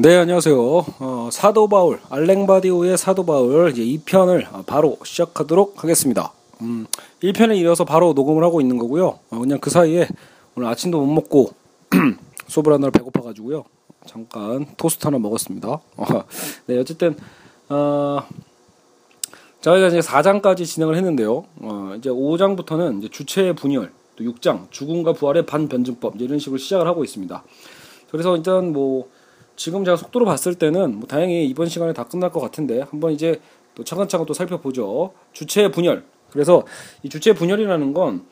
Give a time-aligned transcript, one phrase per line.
[0.00, 0.56] 네, 안녕하세요.
[1.00, 6.32] 어, 사도 바울, 알랭바디오의 사도 바울 이제 2편을 바로 시작하도록 하겠습니다.
[6.60, 6.86] 음,
[7.20, 9.18] 1편에 이어서 바로 녹음을 하고 있는 거고요.
[9.28, 10.06] 어, 그냥 그 사이에
[10.54, 11.50] 오늘 아침도 못 먹고
[12.46, 13.64] 소브라느라 배고파 가지고요.
[14.06, 15.68] 잠깐 토스트 하나 먹었습니다.
[15.68, 16.06] 어,
[16.66, 17.16] 네, 어쨌든
[17.68, 18.22] 어,
[19.62, 21.44] 저희가 이제 4장까지 진행을 했는데요.
[21.62, 27.02] 어, 이제 5장부터는 이제 주체의 분열, 또 6장 죽음과 부활의 반변증법 이런 식으로 시작을 하고
[27.02, 27.42] 있습니다.
[28.12, 29.08] 그래서 일단 뭐
[29.58, 33.40] 지금 제가 속도로 봤을 때는 뭐 다행히 이번 시간에 다 끝날 것 같은데 한번 이제
[33.74, 35.12] 또 차근차근 또 살펴보죠.
[35.32, 36.04] 주체 분열.
[36.30, 36.62] 그래서
[37.02, 38.24] 이 주체 분열이라는 건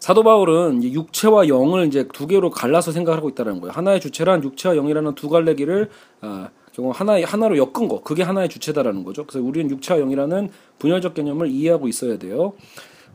[0.00, 3.72] 사도 바울은 육체와 영을 이제 두 개로 갈라서 생각하고 있다는 거예요.
[3.72, 5.90] 하나의 주체란 육체와 영이라는 두 갈래 길을
[6.22, 8.02] 아, 결국 하나의 하나로 엮은 거.
[8.02, 9.26] 그게 하나의 주체다라는 거죠.
[9.26, 10.50] 그래서 우리는 육체와 영이라는
[10.80, 12.54] 분열적 개념을 이해하고 있어야 돼요.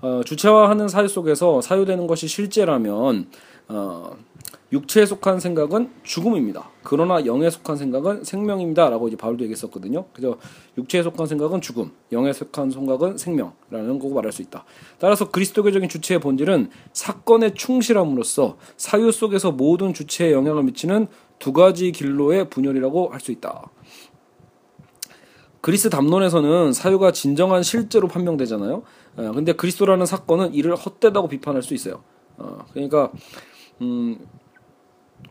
[0.02, 3.28] 어, 주체화하는 사유 속에서 사유되는 것이 실제라면
[3.68, 4.16] 어,
[4.72, 6.70] 육체에 속한 생각은 죽음입니다.
[6.84, 10.06] 그러나 영에 속한 생각은 생명입니다라고 이제 바울도 얘기했었거든요.
[10.14, 10.38] 그래서
[10.78, 14.66] 육체에 속한 생각은 죽음, 영에 속한 생각은 생명이라는 거고 말할 수 있다.
[14.98, 22.50] 따라서 그리스도교적인 주체의 본질은 사건에 충실함으로써 사유 속에서 모든 주체에 영향을 미치는 두 가지 길로의
[22.50, 23.70] 분열이라고 할 수 있다.
[25.62, 28.84] 그리스 담론에서는 사유가 진정한 실제로 판명되잖아요.
[29.18, 32.04] 어, 근데 그리스도라는 사건은 이를 헛되다고 비판할 수 있어요.
[32.38, 33.12] 어, 그러니까
[33.82, 34.20] 음,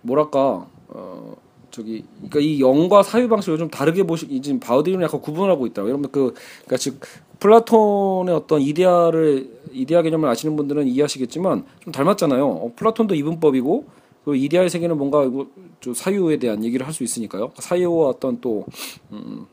[0.05, 1.35] 뭐랄까 어
[1.71, 5.83] 저기 그러니까 이 영과 사유 방식을 좀 다르게 보시 지금 바우디는 약간 구분하고 있다.
[5.83, 6.33] 여러분 그
[6.65, 7.01] 그러니까 즉
[7.41, 12.47] 플라톤의 어떤 이데아를 이데아 개념을 아시는 분들은 이해하시겠지만 좀 닮았잖아요.
[12.47, 13.85] 어, 플라톤도 이분법이고
[14.25, 15.47] 그 이데아의 세계는 뭔가 이거
[15.93, 17.51] 사유에 대한 얘기를 할 수 있으니까요.
[17.57, 18.65] 사유와 어떤 또
[19.13, 19.47] 음,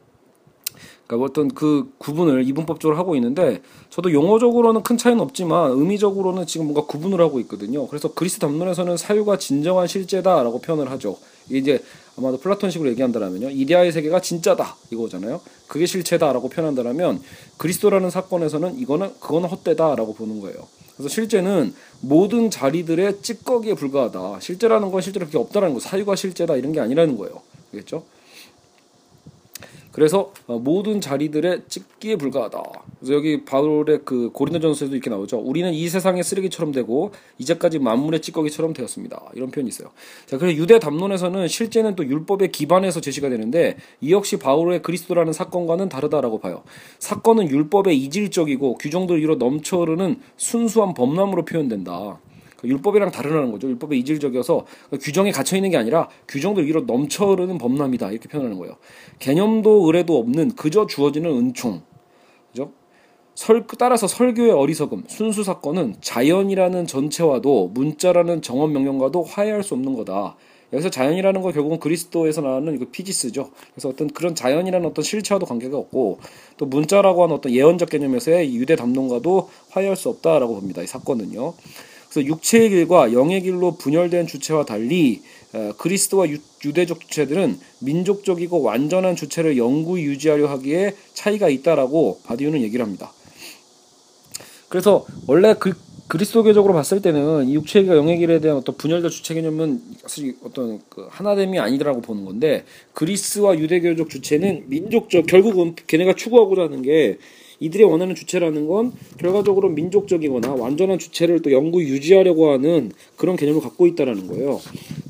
[1.12, 6.86] 그러니까 어떤 그 구분을 이분법적으로 하고 있는데 저도 용어적으로는 큰 차이는 없지만 의미적으로는 지금 뭔가
[6.86, 7.86] 구분을 하고 있거든요.
[7.88, 11.18] 그래서 그리스 담론에서는 사유가 진정한 실제다라고 표현을 하죠.
[11.50, 11.84] 이제
[12.18, 13.50] 아마도 플라톤식으로 얘기한다면요.
[13.50, 15.42] 이데아의 세계가 진짜다 이거잖아요.
[15.68, 17.22] 그게 실체다라고 표현한다면
[17.58, 20.60] 그리스도라는 사건에서는 이거는 그거는 헛되다라고 보는 거예요.
[20.96, 24.40] 그래서 실제는 모든 자리들의 찌꺼기에 불과하다.
[24.40, 25.82] 실제라는 건 실제로 그게 없다라는 거.
[25.82, 27.42] 사유가 실제다 이런 게 아니라는 거예요.
[27.74, 28.04] 알겠죠?
[29.92, 32.62] 그래서 어, 모든 자리들의 찍기에 불과하다.
[33.00, 35.38] 그래서 여기 바울의 그 고린도전서에도 이렇게 나오죠.
[35.38, 39.32] 우리는 이 세상의 쓰레기처럼 되고 이제까지 만물의 찌꺼기처럼 되었습니다.
[39.36, 39.90] 이런 표현이 있어요.
[40.26, 45.90] 자, 그래서 유대 담론에서는 실제는 또 율법에 기반해서 제시가 되는데 이 역시 바울의 그리스도라는 사건과는
[45.90, 46.64] 다르다라고 봐요.
[47.00, 52.20] 사건은 율법에 이질적이고 규정들 위로 넘쳐흐르는 순수한 범람으로 표현된다.
[52.62, 53.68] 그 율법이랑 다르다는 거죠.
[53.68, 58.76] 율법에 이질적이어서 그 규정에 갇혀 있는 게 아니라 규정들 위로 넘쳐흐르는 범람이다 이렇게 표현하는 거예요.
[59.18, 61.82] 개념도 의뢰도 없는 그저 주어지는 은총,
[62.52, 62.72] 그죠?
[63.34, 70.36] 설, 따라서 설교의 어리석음, 순수 사건은 자연이라는 전체와도 문자라는 정원 명령과도 화해할 수 없는 거다.
[70.74, 73.50] 여기서 자연이라는 거 결국은 그리스도에서 나오는 이거 피지스죠.
[73.74, 76.20] 그래서 어떤 그런 자연이라는 어떤 실체와도 관계가 없고
[76.58, 80.82] 또 문자라고 하는 어떤 예언적 개념에서의 유대 담론과도 화해할 수 없다라고 봅니다.
[80.82, 81.54] 이 사건은요.
[82.12, 85.22] 그래서 육체의 길과 영의 길로 분열된 주체와 달리
[85.54, 86.40] 어, 그리스도와 유,
[86.74, 93.14] 대적 주체들은 민족적이고 완전한 주체를 영구 유지하려 하기에 차이가 있다라고 바디우는 얘기를 합니다.
[94.68, 95.74] 그래서 원래 그
[96.08, 101.08] 그리스도교적으로 봤을 때는 이 육체가 영의 길에 대한 어떤 분열된 주체 개념은 사실 어떤 그
[101.10, 107.18] 하나됨이 아니라고 보는 건데 그리스와 유대교적 주체는 민족적 결국은 걔네가 추구하고자 하는 게
[107.62, 113.86] 이들이 원하는 주체라는 건 결과적으로 민족적이거나 완전한 주체를 또 영구 유지하려고 하는 그런 개념을 갖고
[113.88, 114.60] 있다라는 거예요.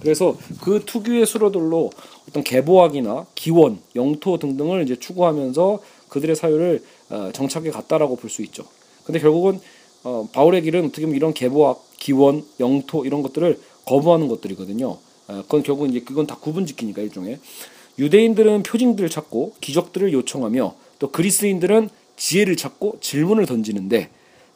[0.01, 1.89] 그래서 그 특유의 수로들로
[2.29, 5.79] 어떤 개보학이나 기원, 영토 등등을 이제 추구하면서
[6.09, 8.65] 그들의 사유를 어, 정착해 갔다라고 볼 수 있죠.
[9.05, 9.59] 근데 결국은
[10.03, 14.89] 어, 바울의 길은 어떻게 보면 이런 개보학, 기원, 영토 이런 것들을 거부하는 것들이거든요.
[14.89, 17.39] 어, 그건 결국 이제 그건 다 구분짓기니까 일종의
[17.97, 21.89] 유대인들은 표징들을 찾고 기적들을 요청하며 또 그리스인들은
[22.21, 24.09] 지혜를 찾고 질문을 던지는데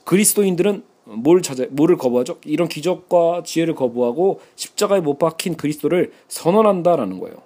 [0.04, 2.38] 그리스도인들은 뭘 찾아 뭐를 거부하죠?
[2.46, 7.38] 이런 기적과 지혜를 거부하고 십자가에 못 박힌 그리스도를 선언한다라는 거예요.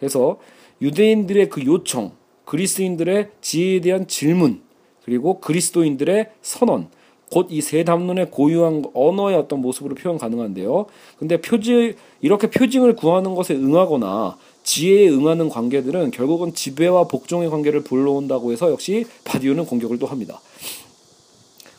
[0.00, 0.38] 그래서
[0.82, 2.10] 유대인들의 그 요청,
[2.44, 4.62] 그리스도인들의 지혜에 대한 질문,
[5.04, 6.88] 그리고 그리스도인들의 선언,
[7.30, 10.86] 곧 이 세 담론의 고유한 언어의 어떤 모습으로 표현 가능한데요.
[11.18, 18.52] 근데 표지 이렇게 표징을 구하는 것에 응하거나 지혜에 응하는 관계들은 결국은 지배와 복종의 관계를 불러온다고
[18.52, 20.42] 해서 역시 바디오는 공격을 또 합니다.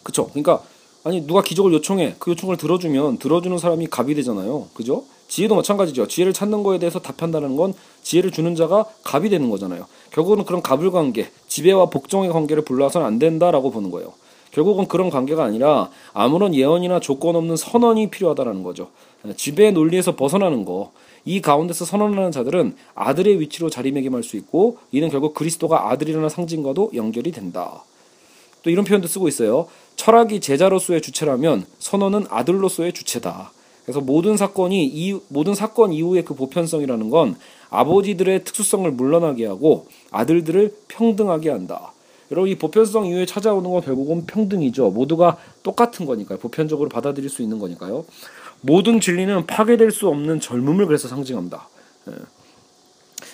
[0.02, 0.28] 그쵸?
[0.30, 0.64] 그러니까
[1.04, 4.70] 아니 누가 기적을 요청해 그 요청을 들어주면 들어주는 사람이 갑이 되잖아요.
[4.74, 5.04] 그죠?
[5.28, 6.08] 지혜도 마찬가지죠.
[6.08, 9.86] 지혜를 찾는 거에 대해서 답한다는 건 지혜를 주는 자가 갑이 되는 거잖아요.
[10.10, 14.14] 결국은 그런 갑을 관계, 지배와 복종의 관계를 불러서는 안 된다라고 보는 거예요.
[14.50, 18.90] 결국은 그런 관계가 아니라 아무런 예언이나 조건 없는 선언이 필요하다라는 거죠.
[19.38, 20.92] 지배의 논리에서 벗어나는 거.
[21.26, 27.32] 이 가운데서 선언하는 자들은 아들의 위치로 자리매김할 수 있고 이는 결국 그리스도가 아들이라는 상징과도 연결이
[27.32, 27.84] 된다.
[28.64, 29.68] 또 이런 표현도 쓰고 있어요.
[29.96, 33.52] 철학이 제자로서의 주체라면 선언은 아들로서의 주체다.
[33.84, 37.36] 그래서 모든 사건이 이 모든 사건 이후의 그 보편성이라는 건
[37.70, 41.94] 아버지들의 특수성을 물러나게 하고 아들들을 평등하게 한다.
[42.32, 44.92] 여러분 이 보편성 이후에 찾아오는 건 결국은 평등이죠.
[44.92, 46.38] 모두가 똑같은 거니까요.
[46.38, 48.06] 보편적으로 받아들일 수 있는 거니까요.
[48.62, 51.68] 모든 진리는 파괴될 수 없는 젊음을 그래서 상징합니다.
[52.10, 52.14] 예.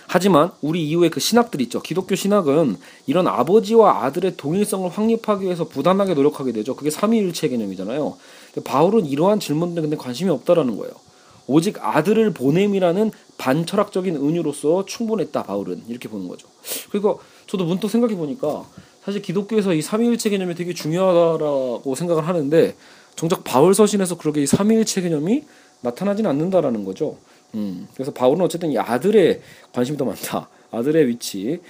[0.07, 1.81] 하지만 우리 이후에 그 신학들 있죠.
[1.81, 2.77] 기독교 신학은
[3.07, 6.75] 이런 아버지와 아들의 동일성을 확립하기 위해서 부단하게 노력하게 되죠.
[6.75, 8.16] 그게 삼위일체 개념이잖아요.
[8.63, 10.94] 바울은 이러한 질문들에 근데 관심이 없다라는 거예요.
[11.48, 16.48] 오직 아들을 보냄이라는 반철학적인 은유로서 충분했다 바울은 이렇게 보는 거죠.
[16.89, 18.66] 그리고 저도 문득 생각해 보니까
[19.04, 22.75] 사실 기독교에서 이 삼위일체 개념이 되게 중요하다라고 생각을 하는데
[23.15, 25.44] 정작 바울 서신에서 그렇게 이 삼위일체 개념이
[25.81, 27.17] 나타나지는 않는다라는 거죠.
[27.53, 29.41] 음, 그래서 바울은 어쨌든 이 아들의
[29.71, 30.50] 관심이 더 많다.
[30.71, 31.62] 아들의 위치.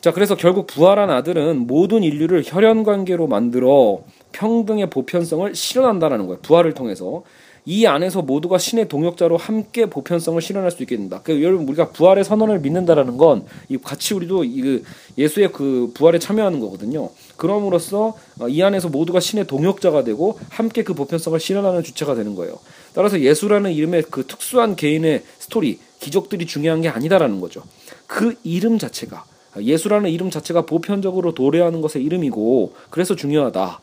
[0.00, 4.02] 자, 그래서 결국 부활한 아들은 모든 인류를 혈연 관계로 만들어
[4.32, 6.40] 평등의 보편성을 실현한다라는 거예요.
[6.40, 7.22] 부활을 통해서.
[7.66, 11.20] 이 안에서 모두가 신의 동역자로 함께 보편성을 실현할 수 있게 된다.
[11.22, 13.44] 그 여러분 우리가 부활의 선언을 믿는다라는 건이
[13.82, 14.82] 같이 우리도 이그
[15.18, 17.10] 예수의 그 부활에 참여하는 거거든요.
[17.40, 22.58] 그럼으로써 어, 이 안에서 모두가 신의 동역자가 되고 함께 그 보편성을 실현하는 주체가 되는 거예요.
[22.92, 27.62] 따라서 예수라는 이름의 그 특수한 개인의 스토리, 기적들이 중요한 게 아니다라는 거죠.
[28.06, 29.24] 그 이름 자체가
[29.58, 33.80] 예수라는 이름 자체가 보편적으로 도래하는 것의 이름이고 그래서 중요하다.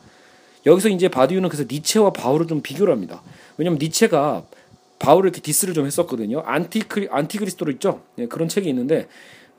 [0.68, 3.24] 여기서 이제 바디우는 그래서 니체와 바울을 좀 비교를 합니다.
[3.58, 4.44] 왜냐면 니체가
[5.00, 6.42] 바울을 이렇게 diss를 좀 했었거든요.
[6.42, 8.02] 안티크리 안티그리스도로 있죠.
[8.18, 9.08] 네, 그런 책이 있는데 어,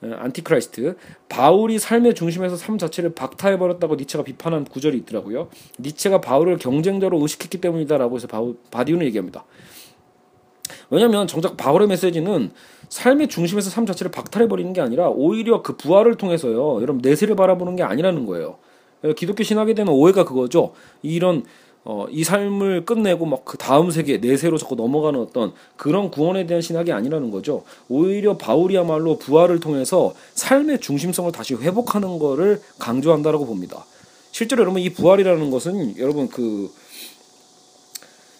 [0.02, 0.96] Antichrist
[1.28, 5.48] 바울이 삶의 중심에서 삶 자체를 박탈해 버렸다고 니체가 비판한 구절이 있더라고요.
[5.80, 9.44] 니체가 바울을 경쟁자로 의식했기 때문이다라고 해서 바울, 바디우는 얘기합니다.
[10.90, 12.50] 왜냐하면 정작 바울의 메시지는
[12.88, 16.80] 삶의 중심에서 삶 자체를 박탈해 버리는 게 아니라 오히려 그 부활을 통해서요.
[16.80, 18.58] 여러분 내세를 바라보는 게 아니라는 거예요.
[19.16, 20.72] 기독교 신학에 대한 오해가 그거죠.
[21.02, 21.44] 이런
[21.84, 26.60] 어, 이 삶을 끝내고 막 그 다음 세계 내세로 자꾸 넘어가는 어떤 그런 구원에 대한
[26.60, 27.62] 신학이 아니라는 거죠.
[27.88, 33.86] 오히려 바울이야말로 부활을 통해서 삶의 중심성을 다시 회복하는 거를 강조한다라고 봅니다.
[34.32, 36.70] 실제로 여러분 이 부활이라는 것은 여러분 그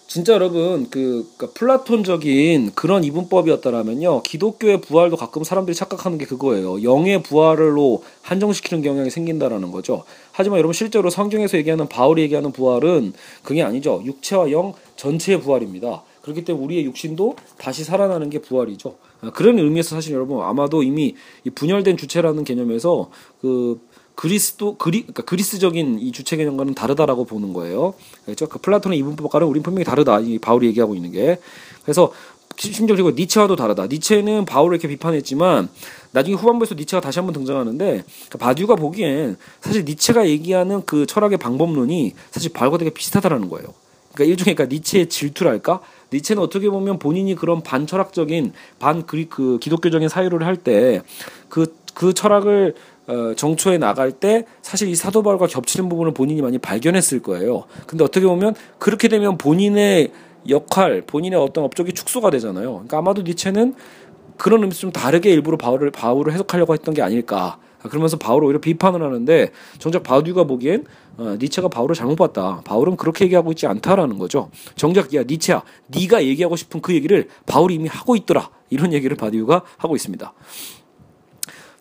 [0.06, 7.22] 진짜 여러분 그 그러니까 플라톤적인 그런 이분법이었다라면요 기독교의 부활도 가끔 사람들이 착각하는 게 그거예요 영의
[7.22, 10.04] 부활로 한정시키는 경향이 생긴다라는 거죠
[10.38, 13.12] 하지만 여러분 실제로 성경에서 얘기하는 바울이 얘기하는 부활은
[13.42, 18.94] 그게 아니죠 육체와 영 전체의 부활입니다 그렇기 때문에 우리의 육신도 다시 살아나는 게 부활이죠
[19.34, 21.16] 그런 의미에서 사실 여러분 아마도 이미
[21.56, 23.80] 분열된 주체라는 개념에서 그
[24.14, 27.94] 그리스도 그리 그러니까 그리스적인 이 주체 개념과는 다르다라고 보는 거예요.
[28.24, 28.48] 그렇죠?
[28.48, 30.18] 그 플라톤의 이분법과는 우린 분명히 다르다.
[30.18, 31.38] 이 바울이 얘기하고 있는 게.
[31.84, 32.12] 그래서
[32.58, 33.86] 심지어 그리고 니체와도 다르다.
[33.86, 35.68] 니체는 바울을 이렇게 비판했지만
[36.10, 42.14] 나중에 후반부에서 니체가 다시 한번 등장하는데 그러니까 바듀가 보기엔 사실 니체가 얘기하는 그 철학의 방법론이
[42.30, 43.68] 사실 바울과 되게 비슷하다라는 거예요.
[44.12, 45.80] 그러니까 일종의 그러니까 니체의 질투랄까?
[46.12, 51.02] 니체는 어떻게 보면 본인이 그런 반철학적인 반 그리 그 기독교적인 사유를 할 때
[51.48, 52.74] 그그 그 철학을
[53.06, 57.64] 어, 정초에 나갈 때 사실 이 사도 바울과 겹치는 부분을 본인이 많이 발견했을 거예요.
[57.86, 60.10] 근데 어떻게 보면 그렇게 되면 본인의
[60.48, 62.72] 역할, 본인의 어떤 업적이 축소가 되잖아요.
[62.72, 63.74] 그러니까 아마도 니체는
[64.36, 67.58] 그런 의미에서 좀 다르게 일부러 바울을 바울을 해석하려고 했던 게 아닐까.
[67.82, 70.84] 그러면서 바울을 오히려 비판을 하는데 정작 바듀가 보기엔
[71.16, 72.60] 어, 니체가 바울을 잘못 봤다.
[72.64, 74.50] 바울은 그렇게 얘기하고 있지 않다라는 거죠.
[74.76, 78.50] 정작 야 니체야, 네가 얘기하고 싶은 그 얘기를 바울이 이미 하고 있더라.
[78.70, 80.32] 이런 얘기를 바듀가 하고 있습니다.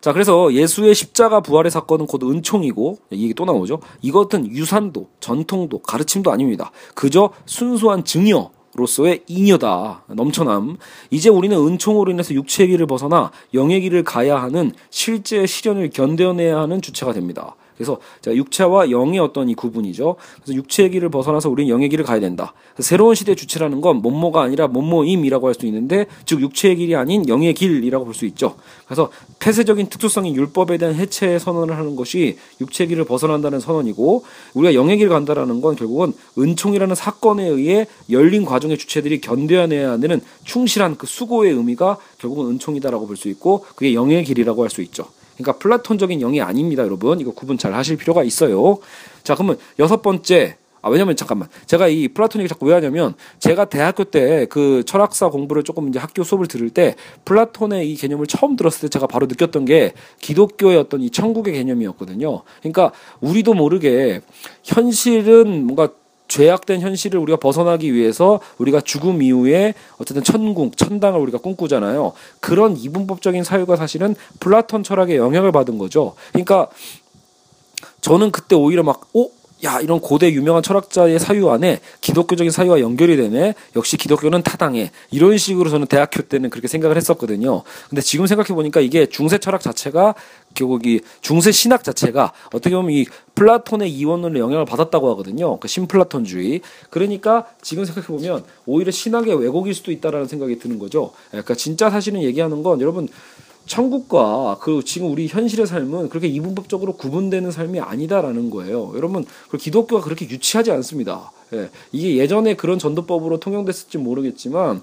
[0.00, 3.80] 자, 그래서 예수의 십자가 부활의 사건은 곧 은총이고, 이게 또 나오죠.
[4.00, 6.70] 이것은 유산도, 전통도, 가르침도 아닙니다.
[6.94, 10.76] 그저 순수한 증여, 로서의 잉여다 넘쳐남
[11.10, 16.80] 이제 우리는 은총으로 인해서 육체의 길을 벗어나 영의 길을 가야 하는 실제 시련을 견뎌내야 하는
[16.80, 20.16] 주체가 됩니다 그래서 자, 육체와 영의 어떤 이 구분이죠.
[20.42, 22.52] 그래서 육체의 길을 벗어나서 우리는 영의 길을 가야 된다.
[22.80, 27.54] 새로운 시대 주체라는 건 몸모가 아니라 몸모임이라고 할 수 있는데 즉 육체의 길이 아닌 영의
[27.54, 28.56] 길이라고 볼 수 있죠.
[28.86, 34.96] 그래서 폐쇄적인 특수성인 율법에 대한 해체 선언을 하는 것이 육체의 길을 벗어난다는 선언이고 우리가 영의
[34.96, 41.52] 길을 간다라는 건 결국은 은총이라는 사건에 의해 열린 과정의 주체들이 견뎌내야 하는 충실한 그 수고의
[41.52, 45.06] 의미가 결국은 은총이다라고 볼 수 있고 그게 영의 길이라고 할 수 있죠.
[45.38, 47.20] 그러니까 플라톤적인 영이 아닙니다, 여러분.
[47.20, 48.78] 이거 구분 잘 하실 필요가 있어요.
[49.22, 50.56] 자, 그러면 여섯 번째.
[50.80, 51.48] 아, 왜냐면 잠깐만.
[51.66, 55.98] 제가 이 플라톤 얘기 자꾸 왜 하냐면 제가 대학교 때 그 철학사 공부를 조금 이제
[55.98, 60.78] 학교 수업을 들을 때 플라톤의 이 개념을 처음 들었을 때 제가 바로 느꼈던 게 기독교의
[60.78, 62.42] 어떤 이 천국의 개념이었거든요.
[62.60, 64.20] 그러니까 우리도 모르게
[64.64, 65.90] 현실은 뭔가
[66.28, 72.12] 죄악된 현실을 우리가 벗어나기 위해서 우리가 죽음 이후에 어쨌든 천국, 천당을 우리가 꿈꾸잖아요.
[72.40, 76.14] 그런 이분법적인 사유가 사실은 플라톤 철학의 영향을 받은 거죠.
[76.32, 76.68] 그러니까
[78.00, 79.30] 저는 그때 오히려 막, 오,
[79.64, 83.54] 야 이런 고대 유명한 철학자의 사유 안에 기독교적인 사유와 연결이 되네.
[83.74, 84.90] 역시 기독교는 타당해.
[85.10, 87.62] 이런 식으로 저는 대학교 때는 그렇게 생각을 했었거든요.
[87.88, 90.14] 근데 지금 생각해 보니까 이게 중세 철학 자체가
[90.54, 95.58] 결국 이 중세 신학 자체가 어떻게 보면 이 플라톤의 이원론의 영향을 받았다고 하거든요.
[95.58, 96.60] 그 신플라톤주의.
[96.90, 101.12] 그러니까 지금 생각해 보면 오히려 신학의 왜곡일 수도 있다라는 생각이 드는 거죠.
[101.30, 103.08] 그러니까 진짜 사실은 얘기하는 건 여러분
[103.68, 108.92] 천국과 그 지금 우리 현실의 삶은 그렇게 이분법적으로 구분되는 삶이 아니다라는 거예요.
[108.96, 111.30] 여러분, 그 기독교가 그렇게 유치하지 않습니다.
[111.52, 114.82] 예, 이게 예전에 그런 전도법으로 통용됐을지 모르겠지만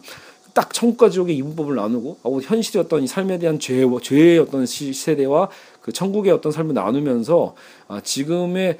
[0.53, 5.49] 딱 천국과 지옥의 이분법을 나누고 어, 현실의 어떤 이 삶에 대한 죄, 죄의 어떤 시세대와
[5.81, 7.55] 그 천국의 어떤 삶을 나누면서
[7.89, 8.77] 아, 지금의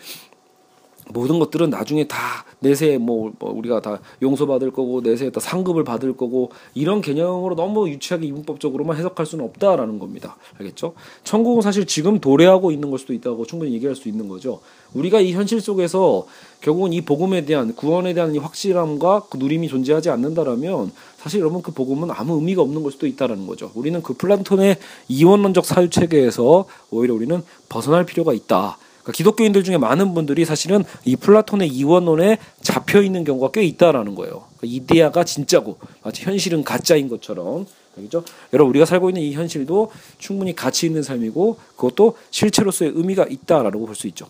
[1.10, 2.18] 모든 것들은 나중에 다
[2.60, 7.88] 내세 뭐, 뭐 우리가 다 용서받을 거고 내세에 다 상급을 받을 거고 이런 개념으로 너무
[7.90, 10.36] 유치하게 이분법적으로만 해석할 수는 없다라는 겁니다.
[10.60, 10.94] 알겠죠?
[11.24, 14.62] 천국은 사실 지금 도래하고 있는 걸 수도 있다고 충분히 얘기할 수 있는 거죠.
[14.94, 16.26] 우리가 이 현실 속에서
[16.62, 21.72] 결국은 이 복음에 대한 구원에 대한 이 확실함과 그 누림이 존재하지 않는다라면 사실 여러분 그
[21.72, 23.72] 복음은 아무 의미가 없는 걸 수도 있다라는 거죠.
[23.76, 28.78] 우리는 그 플라톤의 이원론적 사유 체계에서 오히려 우리는 벗어날 필요가 있다.
[29.06, 34.46] 그러니까 기독교인들 중에 많은 분들이 사실은 이 플라톤의 이원론에 잡혀 있는 경우가 꽤 있다라는 거예요.
[34.58, 38.24] 그러니까 이데아가 진짜고 마치 현실은 가짜인 것처럼 그죠?
[38.52, 43.96] 여러분 우리가 살고 있는 이 현실도 충분히 가치 있는 삶이고 그것도 실체로서의 의미가 있다라고 볼
[43.96, 44.28] 수 있죠.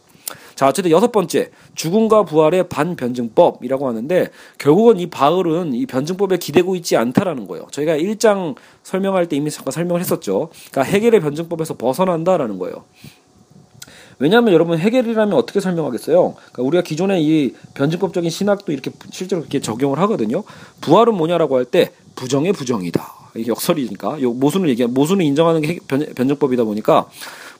[0.56, 6.96] 자, 어쨌든 여섯 번째, 죽음과 부활의 반변증법이라고 하는데, 결국은 이 바울은 이 변증법에 기대고 있지
[6.96, 7.68] 않다라는 거예요.
[7.72, 10.50] 저희가 1장 설명할 때 이미 잠깐 설명을 했었죠.
[10.72, 12.86] 그러니까 해결의 변증법에서 벗어난다라는 거예요.
[14.20, 16.36] 왜냐하면 여러분 해결이라면 어떻게 설명하겠어요?
[16.36, 20.44] 그러니까 우리가 기존의 이 변증법적인 신학도 이렇게 실제로 이렇게 적용을 하거든요.
[20.82, 23.14] 부활은 뭐냐라고 할 때 부정의 부정이다.
[23.36, 27.10] 이게 역설이니까 요 모순을 얘기 모순을 인정하는 게 변, 변증법이다 보니까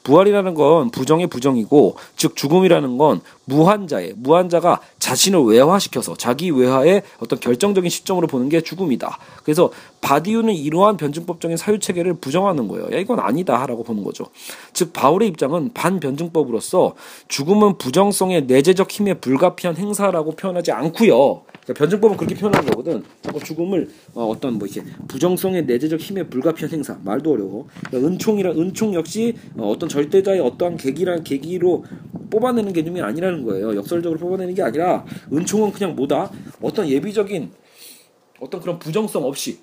[0.06, 7.90] 부활이라는 건 부정의 부정이고 즉 죽음이라는 건 무한자의 무한자가 자신을 외화시켜서 자기 외화의 어떤 결정적인
[7.90, 9.18] 시점으로 보는 게 죽음이다.
[9.42, 9.72] 그래서
[10.02, 12.86] 바디우는 이러한 변증법적인 사유 체계를 부정하는 거예요.
[12.92, 14.26] 야 이건 아니다라고 보는 거죠.
[14.72, 16.94] 즉 바울의 입장은 반변증법으로서
[17.26, 21.42] 죽음은 부정성의 내재적 힘에 불가피한 행사라고 표현하지 않고요.
[21.66, 23.02] 그러니까 변증법은 그렇게 표현하는 거거든.
[23.22, 27.66] 자꾸 죽음을 어, 어떤 뭐 이렇게 부정성의 내재적 힘에 불가피한 행사 말도 어려워.
[27.86, 31.84] 그러니까 은총이란 은총 역시 어, 어떤 절대자의 어떠한 계기란 계기로
[32.30, 33.74] 뽑아내는 개념이 아니라는 거예요.
[33.74, 36.30] 역설적으로 뽑아내는 게 아니라 은총은 그냥 뭐다?
[36.62, 37.50] 어떤 예비적인
[38.38, 39.58] 어떤 그런 부정성 없이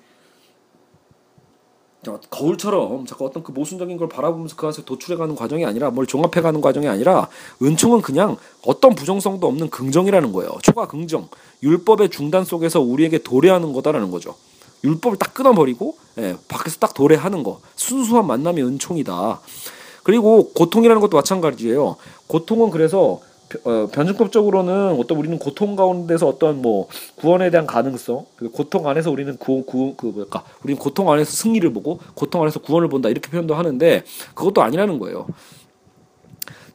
[2.30, 6.88] 거울처럼 자꾸 어떤 그 모순적인 걸 바라보면서 그 안에서 도출해가는 과정이 아니라 뭘 종합해가는 과정이
[6.88, 7.28] 아니라
[7.62, 10.50] 은총은 그냥 어떤 부정성도 없는 긍정이라는 거예요.
[10.62, 11.28] 초과 긍정.
[11.62, 14.34] 율법의 중단 속에서 우리에게 도래하는 거다라는 거죠.
[14.84, 17.60] 율법을 딱 끊어버리고 예, 밖에서 딱 도래하는 거.
[17.76, 19.40] 순수한 만남이 은총이다.
[20.02, 21.96] 그리고 고통이라는 것도 마찬가지예요.
[22.26, 23.20] 고통은 그래서
[23.64, 29.36] 어, 변증법적으로는 어떤 우리는 고통 가운데서 어떤 뭐 구원에 대한 가능성, 그 고통 안에서 우리는
[29.36, 33.54] 구, 구, 그 뭐랄까, 우리는 고통 안에서 승리를 보고 고통 안에서 구원을 본다 이렇게 표현도
[33.54, 34.02] 하는데
[34.34, 35.26] 그것도 아니라는 거예요.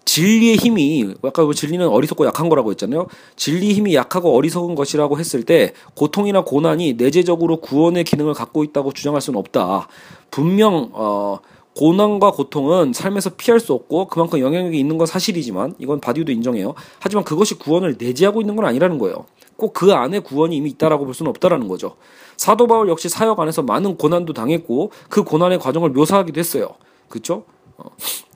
[0.09, 3.05] 진리의 힘이 아까 그 진리는 어리석고 약한 거라고 했잖아요.
[3.35, 9.21] 진리의 힘이 약하고 어리석은 것이라고 했을 때 고통이나 고난이 내재적으로 구원의 기능을 갖고 있다고 주장할
[9.21, 9.87] 수는 없다.
[10.31, 11.39] 분명 어
[11.79, 16.73] 고난과 고통은 삶에서 피할 수 없고 그만큼 영향력이 있는 건 사실이지만 이건 바디우도 인정해요.
[16.99, 19.23] 하지만 그것이 구원을 내재하고 있는 건 아니라는 거예요.
[19.55, 21.95] 꼭 그 안에 구원이 이미 있다라고 볼 수는 없다라는 거죠.
[22.35, 26.67] 사도 바울 역시 사역 안에서 많은 고난도 당했고 그 고난의 과정을 묘사하기도 했어요.
[27.07, 27.43] 그렇죠?
[27.77, 27.85] 어.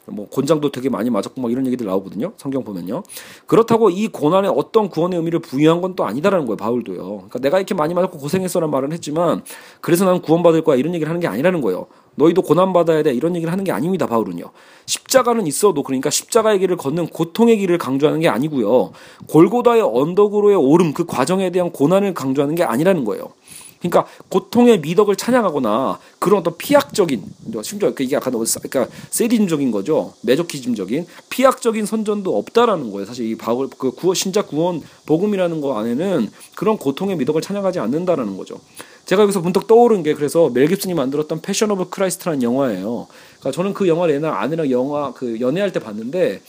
[0.05, 2.33] 뭐 곤장도 되게 많이 맞았고 막 이런 얘기들 나오거든요.
[2.35, 3.03] 성경 보면요.
[3.47, 6.57] 그렇다고 이 고난에 어떤 구원의 의미를 부여한 건 또 아니다라는 거예요.
[6.57, 7.03] 바울도요.
[7.03, 9.43] 그러니까 내가 이렇게 많이 맞았고 고생했어라는 말은 했지만
[9.79, 11.85] 그래서 나는 구원받을 거야 이런 얘기를 하는 게 아니라는 거예요.
[12.15, 14.07] 너희도 고난 받아야 돼 이런 얘기를 하는 게 아닙니다.
[14.07, 14.45] 바울은요.
[14.85, 18.91] 십자가는 있어도 그러니까 십자가의 길을 걷는 고통의 길을 강조하는 게 아니고요.
[19.27, 23.33] 골고다의 언덕으로의 오름 그 과정에 대한 고난을 강조하는 게 아니라는 거예요.
[23.83, 27.21] 그러니까 고통의 미덕을 찬양하거나 그런 어떤 피학적인
[27.63, 33.91] 심지어 이게 약간 그러니까 사디즘적인 거죠 마조키즘적인 피학적인 선전도 없다라는 거예요 사실 이 바울 그
[33.91, 38.61] 구원 신자 구원 복음이라는 거 안에는 그런 고통의 미덕을 찬양하지 않는다라는 거죠
[39.05, 43.07] 제가 여기서 문득 떠오른 게 그래서 멜 깁슨이 만들었던 패션 오브 크라이스트라는 영화예요.
[43.39, 46.41] 그러니까 저는 그 영화를 옛날 아내랑 영화 그 연애할 때 봤는데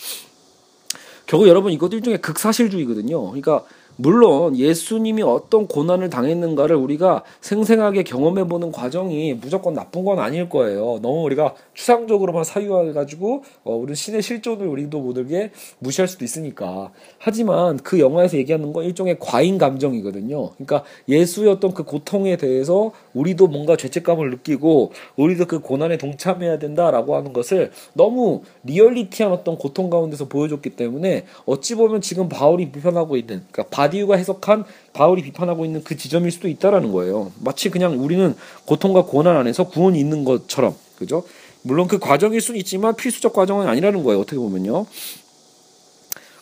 [1.27, 3.21] 결국 여러분 이것도 일종의 극사실주의거든요.
[3.27, 3.65] 그러니까
[3.97, 10.99] 물론 예수님이 어떤 고난을 당했는가를 우리가 생생하게 경험해 보는 과정이 무조건 나쁜 건 아닐 거예요.
[11.01, 16.91] 너무 우리가 추상적으로만 사유해 가지고 어, 우리 신의 실존을 우리도 모르게 무시할 수도 있으니까.
[17.19, 20.51] 하지만 그 영화에서 얘기하는 건 일종의 과잉 감정이거든요.
[20.51, 27.33] 그러니까 예수였던 그 고통에 대해서 우리도 뭔가 죄책감을 느끼고 우리도 그 고난에 동참해야 된다라고 하는
[27.33, 33.75] 것을 너무 리얼리티한 어떤 고통 가운데서 보여줬기 때문에 어찌 보면 지금 바울이 비판하고 있는 그러니까
[33.75, 37.33] 바디우가 해석한 바울이 비판하고 있는 그 지점일 수도 있다라는 거예요.
[37.41, 38.35] 마치 그냥 우리는
[38.67, 41.25] 고통과 고난 안에서 구원이 있는 것처럼 그죠?
[41.63, 44.21] 물론 그 과정일 수는 있지만 필수적 과정은 아니라는 거예요.
[44.21, 44.87] 어떻게 보면요.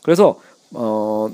[0.03, 0.41] 그래서
[0.73, 1.31] 어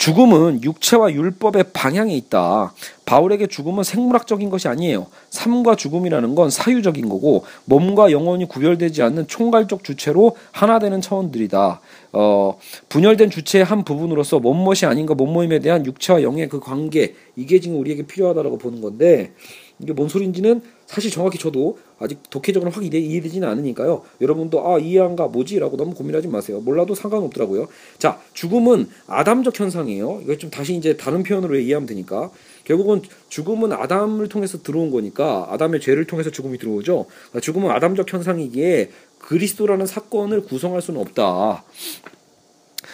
[0.00, 2.72] 죽음은 육체와 율법의 방향에 있다.
[3.04, 5.08] 바울에게 죽음은 생물학적인 것이 아니에요.
[5.28, 11.82] 삶과 죽음이라는 건 사유적인 거고 몸과 영혼이 구별되지 않는 총괄적 주체로 하나 되는 차원들이다.
[12.14, 17.78] 어, 분열된 주체의 한 부분으로서 몸멋이 아닌가 몸모임에 대한 육체와 영의 그 관계 이게 지금
[17.78, 19.34] 우리에게 필요하다라고 보는 건데
[19.80, 24.02] 이게 뭔 소리인지는 사실 정확히 저도 아직 독해적으로 확 이해되지는 않으니까요.
[24.20, 26.60] 여러분도 아 이해한가 뭐지라고 너무 고민하지 마세요.
[26.60, 27.68] 몰라도 상관없더라고요.
[27.98, 30.20] 자 죽음은 아담적 현상이에요.
[30.22, 32.30] 이거 좀 다시 이제 다른 표현으로 이해하면 되니까
[32.64, 37.06] 결국은 죽음은 아담을 통해서 들어온 거니까 아담의 죄를 통해서 죽음이 들어오죠.
[37.30, 41.64] 그러니까 죽음은 아담적 현상이기에 그리스도라는 사건을 구성할 수는 없다.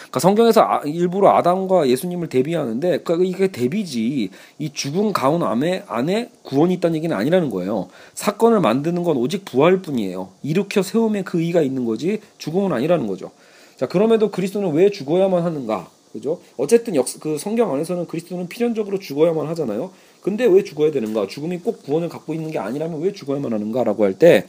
[0.07, 6.29] 그러니까 성경에서 아, 일부러 아담과 예수님을 대비하는데 그러니까 이게 대비지 이 죽은 가운 안에 안에
[6.43, 7.89] 구원이 있다는 얘기는 아니라는 거예요.
[8.13, 10.29] 사건을 만드는 건 오직 부활뿐이에요.
[10.43, 13.31] 일으켜 세움에 그 의가 있는 거지 죽음은 아니라는 거죠.
[13.75, 15.89] 자 그럼에도 그리스도는 왜 죽어야만 하는가?
[16.13, 16.39] 그죠?
[16.55, 19.91] 어쨌든 역, 그 성경 안에서는 그리스도는 필연적으로 죽어야만 하잖아요.
[20.21, 21.27] 근데 왜 죽어야 되는가?
[21.27, 24.45] 죽음이 꼭 구원을 갖고 있는 게 아니라면 왜 죽어야만 하는가라고 할 때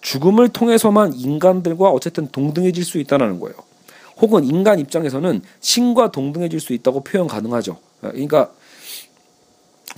[0.00, 3.56] 죽음을 통해서만 인간들과 어쨌든 동등해질 수 있다는 거예요.
[4.20, 7.78] 혹은 인간 입장에서는 신과 동등해질 수 있다고 표현 가능하죠.
[8.00, 8.52] 그러니까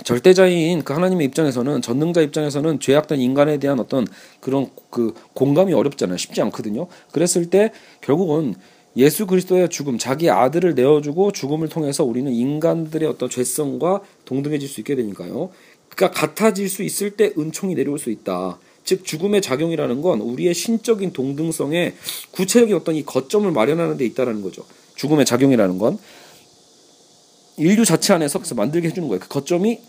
[0.03, 4.07] 절대자인 그 하나님의 입장에서는 전능자 입장에서는 죄악된 인간에 대한 어떤
[4.39, 6.17] 그런 그 공감이 어렵잖아요.
[6.17, 6.87] 쉽지 않거든요.
[7.11, 8.55] 그랬을 때 결국은
[8.95, 14.95] 예수 그리스도의 죽음, 자기 아들을 내어주고 죽음을 통해서 우리는 인간들의 어떤 죄성과 동등해질 수 있게
[14.95, 15.49] 되니까요.
[15.89, 18.59] 그러니까 같아질 수 있을 때 은총이 내려올 수 있다.
[18.83, 21.93] 즉 죽음의 작용이라는 건 우리의 신적인 동등성에
[22.31, 24.63] 구체적인 어떤 이 거점을 마련하는 데 있다라는 거죠.
[24.95, 25.97] 죽음의 작용이라는 건
[27.57, 29.19] 인류 자체 안에서 그래서 만들게 해주는 거예요.
[29.19, 29.79] 그 거점이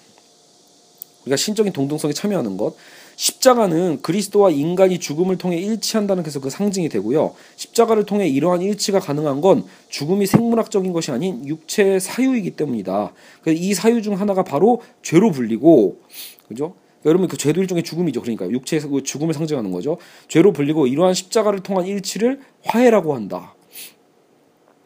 [1.25, 2.75] 우리가 신적인 동등성에 참여하는 것.
[3.16, 7.35] 십자가는 그리스도와 인간이 죽음을 통해 일치한다는 그래서 그 상징이 되고요.
[7.57, 13.12] 십자가를 통해 이러한 일치가 가능한 건 죽음이 생물학적인 것이 아닌 육체의 사유이기 때문이다.
[13.49, 16.01] 이 사유 중 하나가 바로 죄로 불리고,
[16.49, 16.75] 그죠?
[17.05, 18.21] 여러분 그 죄도 일종의 죽음이죠.
[18.23, 19.99] 그러니까 육체에서 그 죽음을 상징하는 거죠.
[20.29, 23.55] 죄로 불리고 이러한 십자가를 통한 일치를 화해라고 한다.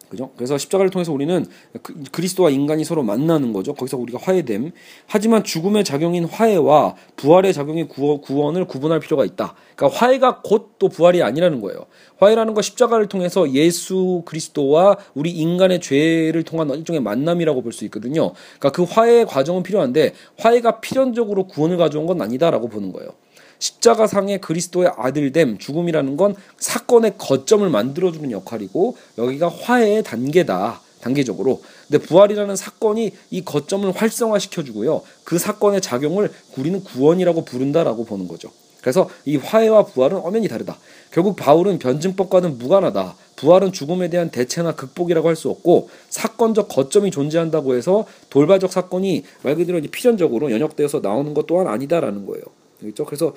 [0.09, 0.31] 그죠?
[0.37, 1.45] 그래서 십자가를 통해서 우리는
[1.83, 3.75] 그, 그리스도와 인간이 서로 만나는 거죠.
[3.75, 4.73] 거기서 우리가 화해됨.
[5.07, 9.55] 하지만 죽음의 작용인 화해와 부활의 작용인 구원, 을 구분할 필요가 있다.
[9.77, 11.87] 그러니까 화해가 곧 또 부활이 아니라는 거예요.
[12.19, 18.33] 화해라는 건 십자가를 통해서 예수 그리스도와 우리 인간의 죄를 통한 일종의 만남이라고 볼 수 있거든요.
[18.59, 23.11] 그러니까 그 화해의 과정은 필요한데 화해가 필연적으로 구원을 가져온 건 아니다라고 보는 거예요.
[23.59, 30.81] 십자가상의 그리스도의 아들됨 죽음이라는 건 사건의 거점을 만들어주는 역할이고 여기가 화해의 단계다.
[31.01, 31.63] 단계적으로.
[31.89, 35.03] 근데 부활이라는 사건이 이 거점을 활성화시켜주고요.
[35.25, 38.51] 그 사건의 작용을 우리는 구원이라고 부른다라고 보는 거죠.
[38.81, 40.77] 그래서 이 화해와 부활은 엄연히 다르다.
[41.11, 43.15] 결국 바울은 변증법과는 무관하다.
[43.37, 49.55] 부활은 죽음에 대한 대체나 극복이라고 할 수 없고 사건적 거점이 존재한다고 해서 돌발적 사건이 말
[49.55, 52.43] 그대로 필연적으로 연역되어서 나오는 것 또한 아니다라는 거예요.
[52.81, 53.05] 그렇죠?
[53.05, 53.35] 그래서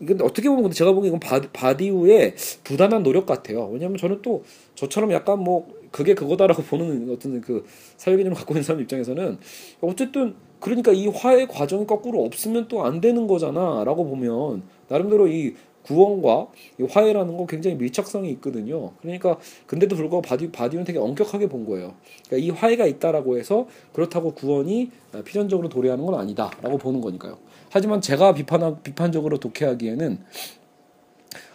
[0.00, 3.68] 이건 어떻게 보면 근데 제가 보기엔 이건 바, 디우의 부단한 노력 같아요.
[3.68, 7.64] 왜냐하면 저는 또 저처럼 약간 뭐 그게 그거다라고 보는 어떤 그
[7.96, 9.38] 사회 개념을 갖고 있는 사람 입장에서는
[9.80, 16.48] 어쨌든 그러니까 이 화해 과정이 거꾸로 없으면 또 안 되는 거잖아라고 보면 나름대로 이 구원과
[16.78, 18.92] 이 화해라는 건 굉장히 밀착성이 있거든요.
[19.00, 21.94] 그러니까 근데도 불구하고 바디 바디우는 되게 엄격하게 본 거예요.
[22.26, 24.90] 그러니까 이 화해가 있다라고 해서 그렇다고 구원이
[25.24, 27.38] 필연적으로 도래하는 건 아니다라고 보는 거니까요.
[27.70, 30.18] 하지만 제가 비판 비판적으로 독해하기에는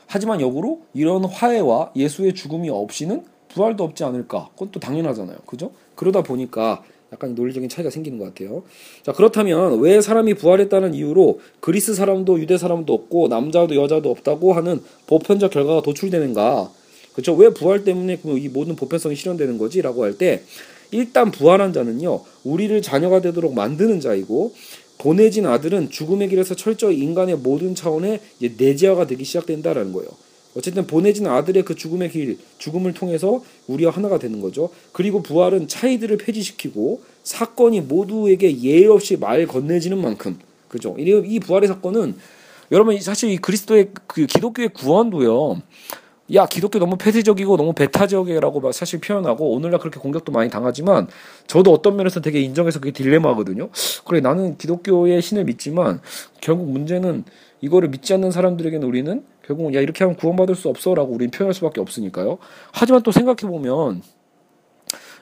[0.07, 4.49] 하지만 역으로 이런 화해와 예수의 죽음이 없이는 부활도 없지 않을까?
[4.53, 5.37] 그건 또 당연하잖아요.
[5.45, 5.71] 그죠?
[5.95, 8.63] 그러다 보니까 약간 논리적인 차이가 생기는 것 같아요.
[9.03, 14.81] 자, 그렇다면 왜 사람이 부활했다는 이유로 그리스 사람도 유대 사람도 없고 남자도 여자도 없다고 하는
[15.07, 16.69] 보편적 결과가 도출되는가?
[17.13, 17.33] 그렇죠?
[17.35, 19.81] 왜 부활 때문에 이 모든 보편성이 실현되는 거지?
[19.81, 20.43] 라고 할 때
[20.91, 22.21] 일단 부활한 자는요.
[22.43, 24.53] 우리를 자녀가 되도록 만드는 자이고
[24.97, 28.19] 보내진 아들은 죽음의 길에서 철저히 인간의 모든 차원의
[28.57, 30.09] 내재화가 되기 시작된다라는 거예요.
[30.55, 34.69] 어쨌든 보내진 아들의 그 죽음의 길, 죽음을 통해서 우리와 하나가 되는 거죠.
[34.93, 40.95] 그리고 부활은 차이들을 폐지시키고 사건이 모두에게 예의 없이 말 건네지는 만큼 그죠?
[40.97, 42.15] 이 부활의 사건은
[42.71, 45.61] 여러분 사실 이 그리스도의 그 기독교의 구원도요.
[46.33, 51.07] 야 기독교 너무 폐쇄적이고 너무 배타적이라고 막 사실 표현하고 오늘날 그렇게 공격도 많이 당하지만
[51.45, 53.69] 저도 어떤 면에서 되게 인정해서 그게 딜레마거든요.
[54.05, 56.01] 그래 나는 기독교의 신을 믿지만
[56.41, 57.25] 결국 문제는
[57.61, 61.79] 이거를 믿지 않는 사람들에게는 우리는 결국 야 이렇게 하면 구원받을 수 없어라고 우리는 표현할 수밖에
[61.79, 62.39] 없으니까요.
[62.71, 64.01] 하지만 또 생각해 보면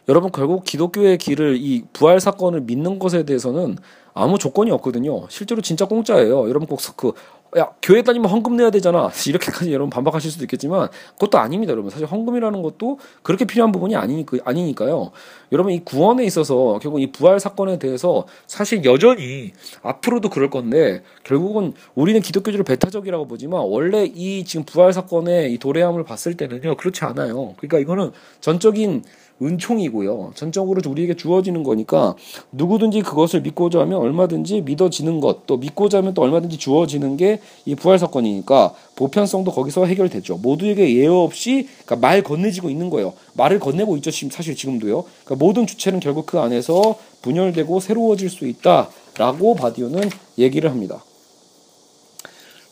[0.09, 3.77] 여러분 결국 기독교의 길을 이 부활 사건을 믿는 것에 대해서는
[4.13, 5.27] 아무 조건이 없거든요.
[5.29, 6.49] 실제로 진짜 공짜예요.
[6.49, 7.13] 여러분 꼭 그
[7.57, 9.11] 야 교회 다니면 헌금 내야 되잖아.
[9.27, 11.89] 이렇게까지 여러분 반박하실 수도 있겠지만 그것도 아닙니다 여러분.
[11.89, 15.11] 사실 헌금이라는 것도 그렇게 필요한 부분이 아니니까 아니니까요.
[15.51, 19.51] 여러분 이 구원에 있어서 결국 이 부활 사건에 대해서 사실 여전히
[19.83, 26.03] 앞으로도 그럴 건데 결국은 우리는 기독교주를 배타적이라고 보지만 원래 이 지금 부활 사건의 이 도래함을
[26.03, 27.53] 봤을 때는요 그렇지 않아요.
[27.57, 28.11] 그러니까 이거는
[28.41, 29.03] 전적인
[29.41, 30.33] 은총이고요.
[30.35, 32.15] 전적으로 우리에게 주어지는 거니까
[32.51, 37.75] 누구든지 그것을 믿고자 하면 얼마든지 믿어지는 것, 또 믿고자 하면 또 얼마든지 주어지는 게 이
[37.75, 40.37] 부활 사건이니까 보편성도 거기서 해결되죠.
[40.37, 43.13] 모두에게 예외 없이 그러니까 말 건네지고 있는 거예요.
[43.33, 44.11] 말을 건네고 있죠.
[44.11, 45.03] 지금 사실 지금도요.
[45.23, 51.03] 그러니까 모든 주체는 결국 그 안에서 분열되고 새로워질 수 있다라고 바디오는 얘기를 합니다.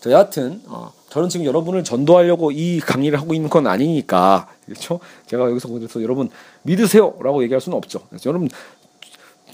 [0.01, 5.01] 자, 여하튼 어, 저는 지금 여러분을 전도하려고 이 강의를 하고 있는 건 아니니까 그렇죠?
[5.27, 6.29] 제가 여기서 그래서 여러분
[6.63, 7.99] 믿으세요라고 얘기할 수는 없죠.
[8.25, 8.47] 여러분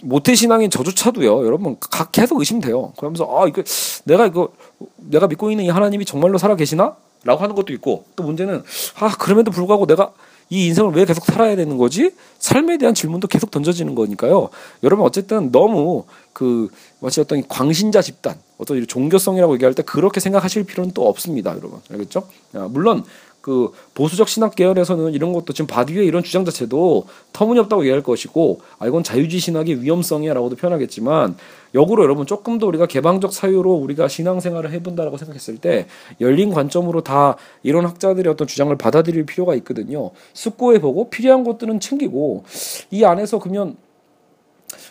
[0.03, 1.47] 모태 신앙인 저조차도요.
[1.47, 2.93] 여러분 각 계속 의심돼요.
[2.97, 3.63] 그러면서 아 이거
[4.03, 4.49] 내가 이거
[4.97, 6.95] 내가 믿고 있는 이 하나님이 정말로 살아 계시나?
[7.23, 8.63] 라고 하는 것도 있고 또 문제는
[8.99, 10.11] 아 그럼에도 불구하고 내가
[10.49, 12.11] 이 인생을 왜 계속 살아야 되는 거지?
[12.39, 14.49] 삶에 대한 질문도 계속 던져지는 거니까요.
[14.83, 20.91] 여러분 어쨌든 너무 그 마치 어떤 광신자 집단, 어떤 종교성이라고 얘기할 때 그렇게 생각하실 필요는
[20.93, 21.79] 또 없습니다, 여러분.
[21.91, 22.27] 알겠죠?
[22.53, 23.03] 아, 물론
[23.47, 28.87] 그 보수적 신학 계열에서는 이런 것도 지금 바디의 이런 주장 자체도 터무니없다고 얘기할 것이고 아
[28.87, 31.37] 이건 자유주의 신학의 위험성이야라고도 표현하겠지만
[31.73, 35.87] 역으로 여러분 조금 더 우리가 개방적 사유로 우리가 신앙생활을 해본다라고 생각했을 때
[36.19, 40.11] 열린 관점으로 다 이런 학자들의 어떤 주장을 받아들일 필요가 있거든요.
[40.33, 42.43] 숙고해 보고 필요한 것들은 챙기고
[42.91, 43.77] 이 안에서 그러면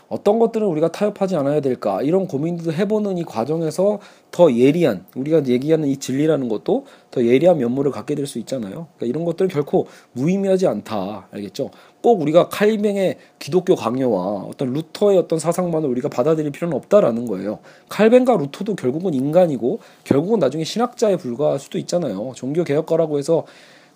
[0.09, 3.99] 어떤 것들은 우리가 타협하지 않아야 될까 이런 고민도 해보는 이 과정에서
[4.31, 8.89] 더 예리한 우리가 얘기하는 이 진리라는 것도 더 예리한 면모를 갖게 될 수 있잖아요.
[8.97, 11.71] 그러니까 이런 것들은 결코 무의미하지 않다 알겠죠?
[12.03, 17.59] 꼭 우리가 칼뱅의 기독교 강요와 어떤 루터의 어떤 사상만을 우리가 받아들일 필요는 없다라는 거예요.
[17.89, 22.33] 칼뱅과 루터도 결국은 인간이고 결국은 나중에 신학자에 불과할 수도 있잖아요.
[22.35, 23.45] 종교 개혁가라고 해서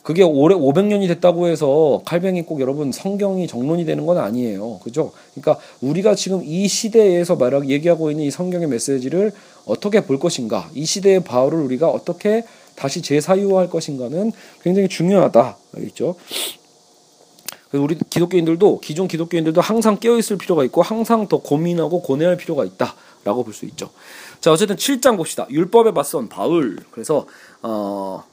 [0.02, 4.78] 그게 올해 500년이 됐다고 해서 칼뱅이 꼭 여러분 성경이 정론이 되는 건 아니에요.
[4.82, 5.12] 그죠?
[5.34, 9.32] 그러니까 우리가 지금 이 시대에서 말하고 얘기하고 있는 이 성경의 메시지를
[9.66, 12.44] 어떻게 볼 것인가, 이 시대의 바울을 우리가 어떻게
[12.76, 14.32] 다시 재사유할 것인가는
[14.62, 15.56] 굉장히 중요하다.
[15.76, 16.16] 알겠죠?
[17.72, 23.44] 우리 기독교인들도 기존 기독교인들도 항상 깨어 있을 필요가 있고 항상 더 고민하고 고뇌할 필요가 있다라고
[23.44, 23.90] 볼 수 있죠.
[24.40, 25.46] 자, 어쨌든 7장 봅시다.
[25.50, 26.78] 율법에 맞선 바울.
[26.90, 27.26] 그래서
[27.62, 28.24] 어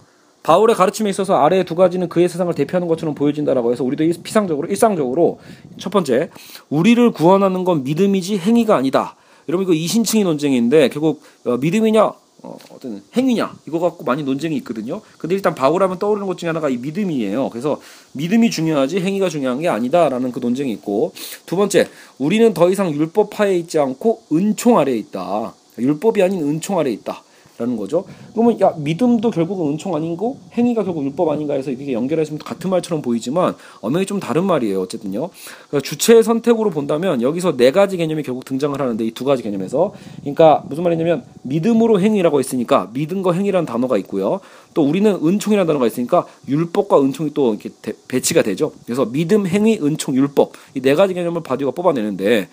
[0.47, 5.41] 바울의 가르침에 있어서 아래 두 가지는 그의 세상을 대표하는 것처럼 보여진다라고 해서 우리도 피상적으로 일상적으로
[5.77, 6.29] 첫 번째
[6.69, 9.17] 우리를 구원하는 건 믿음이지 행위가 아니다.
[9.49, 12.01] 여러분 이거 이신층의 논쟁인데 결국 어, 믿음이냐
[12.43, 15.01] 어, 어떤 행위냐 이거 갖고 많이 논쟁이 있거든요.
[15.17, 17.49] 근데 일단 바울하면 떠오르는 것 중에 하나가 이 믿음이에요.
[17.49, 17.81] 그래서
[18.13, 21.11] 믿음이 중요하지 행위가 중요한 게 아니다라는 그 논쟁이 있고
[21.45, 25.53] 두 번째 우리는 더 이상 율법 하에 있지 않고 은총 아래에 있다.
[25.77, 27.23] 율법이 아닌 은총 아래에 있다.
[27.57, 28.05] 라는 거죠.
[28.33, 33.01] 그러면 야 믿음도 결국은 은총 아닌고 행위가 결국 율법 아닌가 해서 이게 연결해서 같은 말처럼
[33.01, 34.79] 보이지만 언어이 좀 다른 말이에요.
[34.81, 35.29] 어쨌든요.
[35.67, 39.93] 그러니까 주체의 선택으로 본다면 여기서 네 가지 개념이 결국 등장을 하는데 이 두 가지 개념에서
[40.19, 44.39] 그러니까 무슨 말이냐면 믿음으로 행위라고 했으니까 믿음과 행위라는 단어가 있고요.
[44.75, 47.71] 또 우리는 은총이라는 단어가 있으니까 율법과 은총이 또 이렇게
[48.07, 48.71] 배치가 되죠.
[48.85, 52.47] 그래서 믿음, 행위, 은총, 율법 이 네 가지 개념을 바디우가 뽑아내는데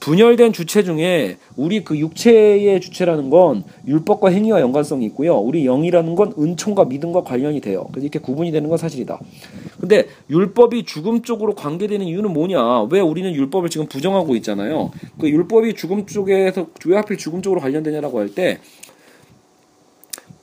[0.00, 5.36] 분열된 주체 중에 우리 그 육체의 주체라는 건 율법과 행위와 연관성이 있고요.
[5.36, 7.86] 우리 영이라는 건 은총과 믿음과 관련이 돼요.
[7.90, 9.18] 그래서 이렇게 구분이 되는 건 사실이다.
[9.80, 12.82] 근데 율법이 죽음 쪽으로 관계되는 이유는 뭐냐?
[12.90, 14.90] 왜 우리는 율법을 지금 부정하고 있잖아요.
[15.20, 18.58] 그 율법이 죽음 쪽에서 왜 하필 죽음 쪽으로 관련되냐라고 할 때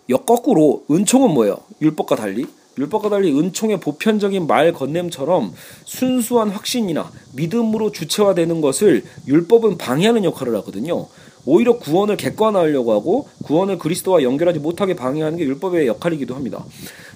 [0.09, 1.57] 역거꾸로 은총은 뭐예요?
[1.81, 2.45] 율법과 달리
[2.77, 5.53] 율법과 달리 은총의 보편적인 말 건냄처럼
[5.85, 11.07] 순수한 확신이나 믿음으로 주체화되는 것을 율법은 방해하는 역할을 하거든요.
[11.45, 16.65] 오히려 구원을 객관화하려고 하고 구원을 그리스도와 연결하지 못하게 방해하는 게 율법의 역할이기도 합니다.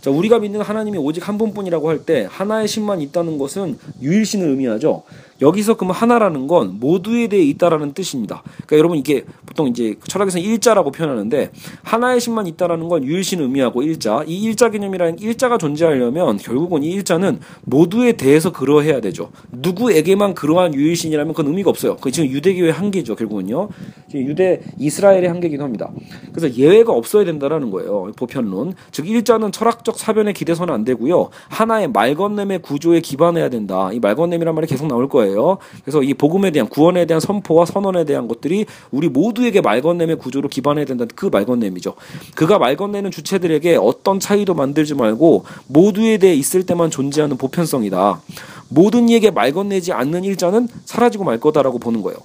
[0.01, 5.03] 자, 우리가 믿는 하나님이 오직 한 분뿐이라고 할 때 하나의 신만 있다는 것은 유일신을 의미하죠.
[5.41, 8.41] 여기서 그러면 하나라는 건 모두에 대해 있다라는 뜻입니다.
[8.55, 11.51] 그러니까 여러분 이게 보통 이제 철학에서는 일자라고 표현하는데
[11.83, 14.23] 하나의 신만 있다라는 건 유일신을 의미하고 일자.
[14.27, 19.31] 이 일자 개념이라는 일자가 존재하려면 결국은 이 일자는 모두에 대해서 그러해야 되죠.
[19.51, 21.97] 누구에게만 그러한 유일신이라면 그건 의미가 없어요.
[21.97, 23.15] 그 지금 유대교의 한계죠.
[23.15, 23.69] 결국은요.
[24.13, 25.89] 유대 이스라엘의 한계이기도 합니다.
[26.33, 28.12] 그래서 예외가 없어야 된다라는 거예요.
[28.17, 28.73] 보편론.
[28.91, 31.30] 즉 일자는 철학적 사변에 기대서는 안 되고요.
[31.49, 33.89] 하나의 말건냄의 구조에 기반해야 된다.
[33.93, 35.58] 이 말건냄이란 말이 계속 나올 거예요.
[35.84, 40.86] 그래서 이 복음에 대한 구원에 대한 선포와 선언에 대한 것들이 우리 모두에게 말건냄의 구조로 기반해야
[40.86, 41.95] 된다는 그 말건냄이죠.
[42.36, 48.21] 그가 말건내는 주체들에게 어떤 차이도 만들지 말고 모두에 대해 있을 때만 존재하는 보편성이다.
[48.69, 52.19] 모든 이에게 말건내지 않는 일자는 사라지고 말 거다라고 보는 거예요.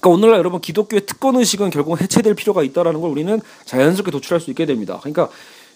[0.00, 4.50] 그러니까 오늘날 여러분 기독교의 특권 의식은 결국 해체될 필요가 있다라는 걸 우리는 자연스럽게 도출할 수
[4.50, 4.98] 있게 됩니다.
[5.00, 5.28] 그러니까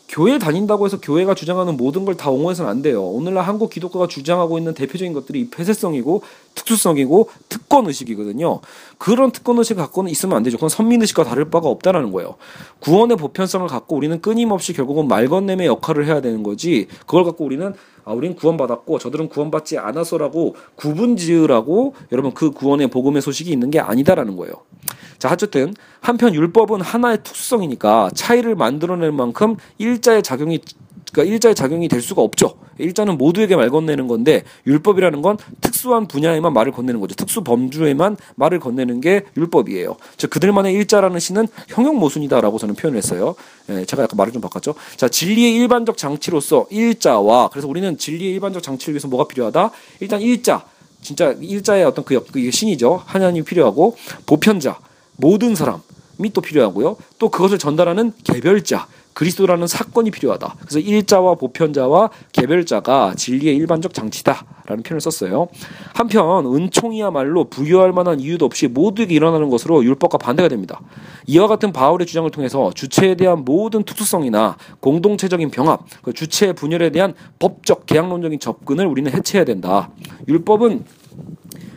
[0.08, 3.02] 교회 다닌다고 해서 교회가 주장하는 모든 걸 다 옹호해서는 안 돼요.
[3.04, 6.22] 오늘날 한국 기독교가 주장하고 있는 대표적인 것들이 폐쇄성이고
[6.54, 8.60] 특수성이고 특권 의식이거든요.
[8.98, 10.56] 그런 특권 의식을 갖고는 있으면 안 되죠.
[10.56, 12.36] 그건 선민 의식과 다를 바가 없다라는 거예요.
[12.80, 16.86] 구원의 보편성을 갖고 우리는 끊임없이 결국은 말건냄의 역할을 해야 되는 거지.
[17.00, 23.50] 그걸 갖고 우리는 아, 우린 구원받았고 저들은 구원받지 않았어라고 구분지으라고 여러분 그 구원의 복음의 소식이
[23.50, 24.54] 있는 게 아니다라는 거예요.
[25.18, 30.60] 자, 어쨌든 한편 율법은 하나의 특수성이니까 차이를 만들어낼 만큼 일자의 작용이
[31.14, 32.56] 그러니까 일자의 작용이 될 수가 없죠.
[32.78, 37.14] 일자는 모두에게 말 건네는 건데 율법이라는 건 특수한 분야에만 말을 건네는 거죠.
[37.14, 39.96] 특수 범주에만 말을 건네는 게 율법이에요.
[40.16, 43.36] 즉 그들만의 일자라는 시는 형용 모순이다라고 저는 표현을 했어요.
[43.70, 44.74] 예, 제가 약간 말을 좀 바꿨죠.
[44.96, 49.70] 자 진리의 일반적 장치로서 일자와 그래서 우리는 진리의 일반적 장치를 위해서 뭐가 필요하다?
[50.00, 50.64] 일단 일자
[51.00, 53.02] 진짜 일자의 어떤 그, 그 신이죠.
[53.06, 53.96] 하나님이 필요하고
[54.26, 54.80] 보편자
[55.16, 56.96] 모든 사람이 또 필요하고요.
[57.20, 60.56] 또 그것을 전달하는 개별자 그리스도라는 사건이 필요하다.
[60.60, 65.48] 그래서 일자와 보편자와 개별자가 진리의 일반적 장치다라는 표현을 썼어요.
[65.94, 70.80] 한편 은총이야말로 부여할 만한 이유도 없이 모두에게 일어나는 것으로 율법과 반대가 됩니다.
[71.26, 77.14] 이와 같은 바울의 주장을 통해서 주체에 대한 모든 특수성이나 공동체적인 병합, 그 주체의 분열에 대한
[77.38, 79.90] 법적 계약론적인 접근을 우리는 해체해야 된다.
[80.28, 80.84] 율법은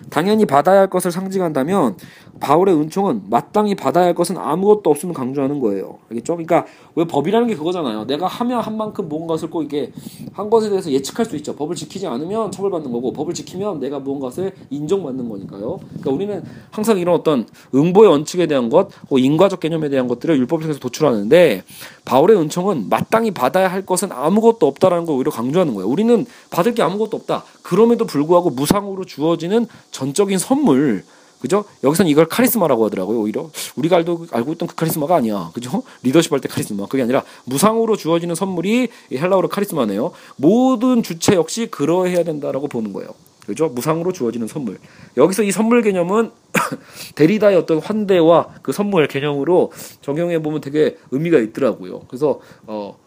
[0.10, 1.98] 당연히 받아야 할 것을 상징한다면
[2.40, 5.98] 바울의 은총은 마땅히 받아야 할 것은 아무것도 없음을 강조하는 거예요.
[6.10, 6.36] 알겠죠?
[6.36, 6.66] 그러니까
[6.96, 8.06] 왜 법이라는 게 그거잖아요.
[8.06, 9.92] 내가 하면 한 만큼 무언가를 꼭 이게
[10.34, 11.56] 한 것에 대해서 예측할 수 있죠.
[11.56, 15.80] 법을 지키지 않으면 처벌받는 거고 법을 지키면 내가 무언가를 인정받는 거니까요.
[15.90, 20.64] 그러니까 우리는 항상 이런 어떤 응보의 원칙에 대한 것, 혹 인과적 개념에 대한 것들을 율법을
[20.64, 21.64] 통해서 도출하는데
[22.06, 25.88] 바울의 은총은 마땅히 받아야 할 것은 아무것도 없다라는 걸 오히려 강조하는 거예요.
[25.88, 27.44] 우리는 받을 게 아무것도 없다.
[27.68, 31.04] 그럼에도 불구하고 무상으로 주어지는 전적인 선물
[31.42, 31.66] 그죠?
[31.84, 33.20] 여기서는 이걸 카리스마라고 하더라고요.
[33.20, 35.52] 오히려 우리가 알고, 알고 있던 그 카리스마가 아니야.
[35.54, 35.84] 그죠?
[36.02, 36.88] 리더십 할 때 카리스마.
[36.88, 40.14] 그게 아니라 무상으로 주어지는 선물이 헬라어로 카리스마네요.
[40.38, 43.10] 모든 주체 역시 그러해야 된다라고 보는 거예요.
[43.46, 43.68] 그죠?
[43.68, 44.80] 무상으로 주어지는 선물.
[45.18, 46.32] 여기서 이 선물 개념은
[47.16, 52.02] 데리다의 어떤 환대와 그 선물 개념으로 적용해 보면 되게 의미가 있더라고요.
[52.08, 52.98] 그래서 어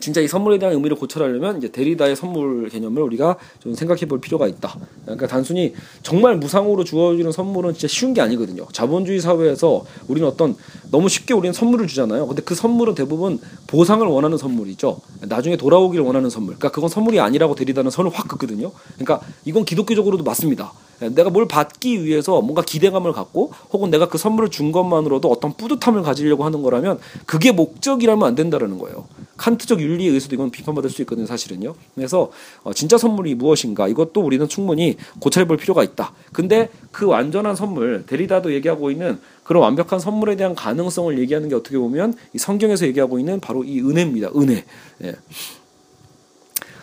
[0.00, 4.46] 진짜 이 선물에 대한 의미를 고찰하려면 이제 데리다의 선물 개념을 우리가 좀 생각해 볼 필요가
[4.46, 4.76] 있다.
[5.02, 8.66] 그러니까 단순히 정말 무상으로 주어지는 선물은 진짜 쉬운 게 아니거든요.
[8.72, 10.56] 자본주의 사회에서 우리는 어떤
[10.90, 12.26] 너무 쉽게 우리는 선물을 주잖아요.
[12.26, 15.00] 근데 그 선물은 대부분 보상을 원하는 선물이죠.
[15.22, 16.54] 나중에 돌아오기를 원하는 선물.
[16.54, 18.70] 그러니까 그건 선물이 아니라고 데리다는 선을 확 긋거든요.
[18.94, 20.72] 그러니까 이건 기독교적으로도 맞습니다.
[21.00, 26.02] 내가 뭘 받기 위해서 뭔가 기대감을 갖고 혹은 내가 그 선물을 준 것만으로도 어떤 뿌듯함을
[26.02, 29.06] 가지려고 하는 거라면 그게 목적이라면 안 된다라는 거예요.
[29.36, 31.74] 칸트적 윤리에 의해서도 이건 비판받을 수 있거든요, 사실은요.
[31.94, 32.32] 그래서
[32.64, 36.12] 어, 진짜 선물이 무엇인가 이것도 우리는 충분히 고찰해 볼 필요가 있다.
[36.32, 41.78] 근데 그 완전한 선물, 데리다도 얘기하고 있는 그런 완벽한 선물에 대한 가능성을 얘기하는 게 어떻게
[41.78, 44.30] 보면 이 성경에서 얘기하고 있는 바로 이 은혜입니다.
[44.36, 44.64] 은혜.
[45.04, 45.14] 예.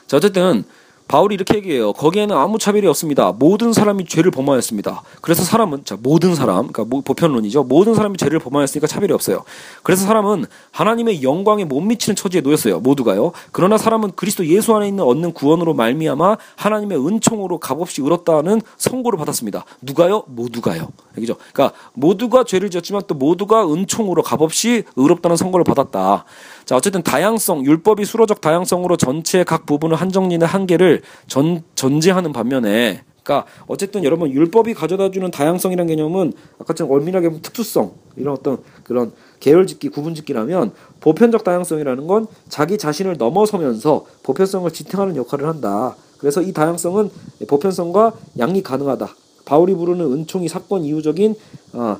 [0.07, 0.63] 자, 어쨌든
[1.07, 1.93] 바울이 이렇게 얘기해요.
[1.93, 3.31] 거기에는 아무 차별이 없습니다.
[3.31, 5.03] 모든 사람이 죄를 범하였습니다.
[5.21, 7.63] 그래서 사람은 자 모든 사람, 그러니까 보편론이죠.
[7.63, 9.43] 모든 사람이 죄를 범하였으니까 차별이 없어요.
[9.83, 12.79] 그래서 사람은 하나님의 영광에 못 미치는 처지에 놓였어요.
[12.79, 13.33] 모두가요.
[13.51, 19.63] 그러나 사람은 그리스도 예수 안에 있는 얻는 구원으로 말미암아 하나님의 은총으로 값없이 의롭다는 선고를 받았습니다.
[19.81, 20.23] 누가요?
[20.27, 20.87] 모두가요.
[21.17, 21.35] 여기죠.
[21.53, 26.25] 그러니까 모두가 죄를 지었지만 또 모두가 은총으로 값없이 의롭다는 선고를 받았다.
[26.65, 33.47] 자, 어쨌든 다양성, 율법이 수로적 다양성으로 전체의 각 부분을 한정리는 한계를 전, 전제하는 반면에 그러니까
[33.67, 40.73] 어쨌든 여러분 율법이 가져다주는 다양성이라는 개념은 아까처럼 얼밀하게 보면 특수성 이런 어떤 그런 계열짓기 구분짓기라면
[41.01, 45.95] 보편적 다양성이라는 건 자기 자신을 넘어서면서 보편성을 지탱하는 역할을 한다.
[46.19, 47.09] 그래서 이 다양성은
[47.47, 49.09] 보편성과 양이 가능하다.
[49.45, 51.35] 바울이 부르는 은총이 사건 이후적인
[51.73, 51.97] 어,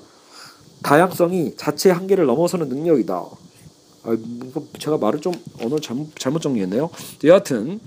[0.84, 3.45] 다양성이 자체의 한계를 넘어서는 능력이다.
[4.06, 4.16] 아,
[4.54, 6.90] 뭐 제가 말을 좀 언어 잘못 잘못 정리했네요.
[7.26, 7.80] 여하튼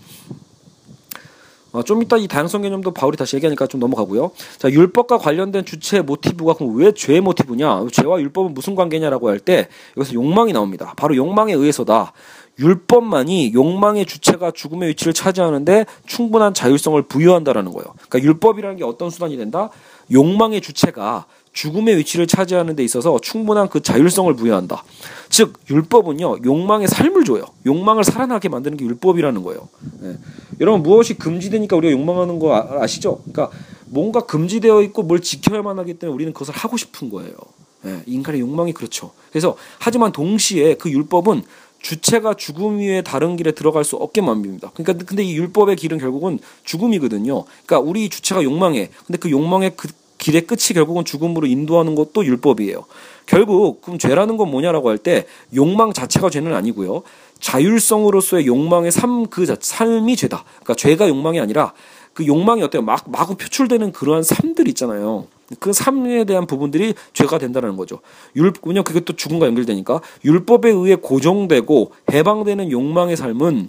[1.71, 4.31] 어, 좀 이따 이 다양성 개념도 바울이 다시 얘기하니까 좀 넘어가고요.
[4.57, 7.87] 자, 율법과 관련된 주체 모티브가 그럼 왜 죄의 모티브냐?
[7.93, 10.95] 죄와 율법은 무슨 관계냐라고 할 때 여기서 욕망이 나옵니다.
[10.97, 12.13] 바로 욕망에 의해서다.
[12.59, 17.95] 율법만이 욕망의 주체가 죽음의 위치를 차지하는데 충분한 자율성을 부여한다라는 거예요.
[18.09, 19.69] 그러니까 율법이라는 게 어떤 수단이 된다?
[20.11, 21.27] 욕망의 주체가
[21.59, 24.85] 죽음의 위치를 차지하는 데 있어서 충분한 그 자율성을 부여한다.
[25.29, 27.47] 즉 율법은요 욕망의 삶을 줘요.
[27.67, 29.69] 욕망을 살아나게 만드는 게 율법이라는 거예요.
[30.01, 30.17] 네.
[30.61, 33.23] 여러분 무엇이 금지되니까 우리가 욕망하는 거 아, 아시죠?
[33.25, 33.51] 그러니까
[33.87, 37.35] 뭔가 금지되어 있고 뭘 지켜야만 하기 때문에 우리는 그것을 하고 싶은 거예요.
[37.83, 38.03] 네.
[38.07, 39.11] 인간의 욕망이 그렇죠.
[39.31, 41.43] 그래서 하지만 동시에 그 율법은
[41.81, 44.71] 주체가 죽음 위에 다른 길에 들어갈 수 없게 만듭니다.
[44.75, 47.45] 그러니까 근데 이 율법의 길은 결국은 죽음이거든요.
[47.67, 48.91] 그러니까 우리 주체가 욕망해.
[49.07, 49.89] 근데 그 욕망의 그
[50.19, 52.85] 길의 끝이 결국은 죽음으로 인도하는 것도 율법이에요.
[53.27, 57.03] 결국 그럼 죄라는 건 뭐냐라고 할 때 욕망 자체가 죄는 아니고요.
[57.41, 60.45] 자율성으로서의 욕망의 삶 그 삶이 죄다.
[60.57, 61.73] 그러니까 죄가 욕망이 아니라
[62.15, 62.83] 그 욕망이 어때요?
[62.83, 65.27] 막 마구 표출되는 그러한 삶들 있잖아요.
[65.61, 68.01] 그 삶에 대한 부분들이 죄가 된다는 거죠.
[68.37, 73.69] 율, 왜냐 그게 또 죽음과 연결되니까 율법에 의해 고정되고 해방되는 욕망의 삶은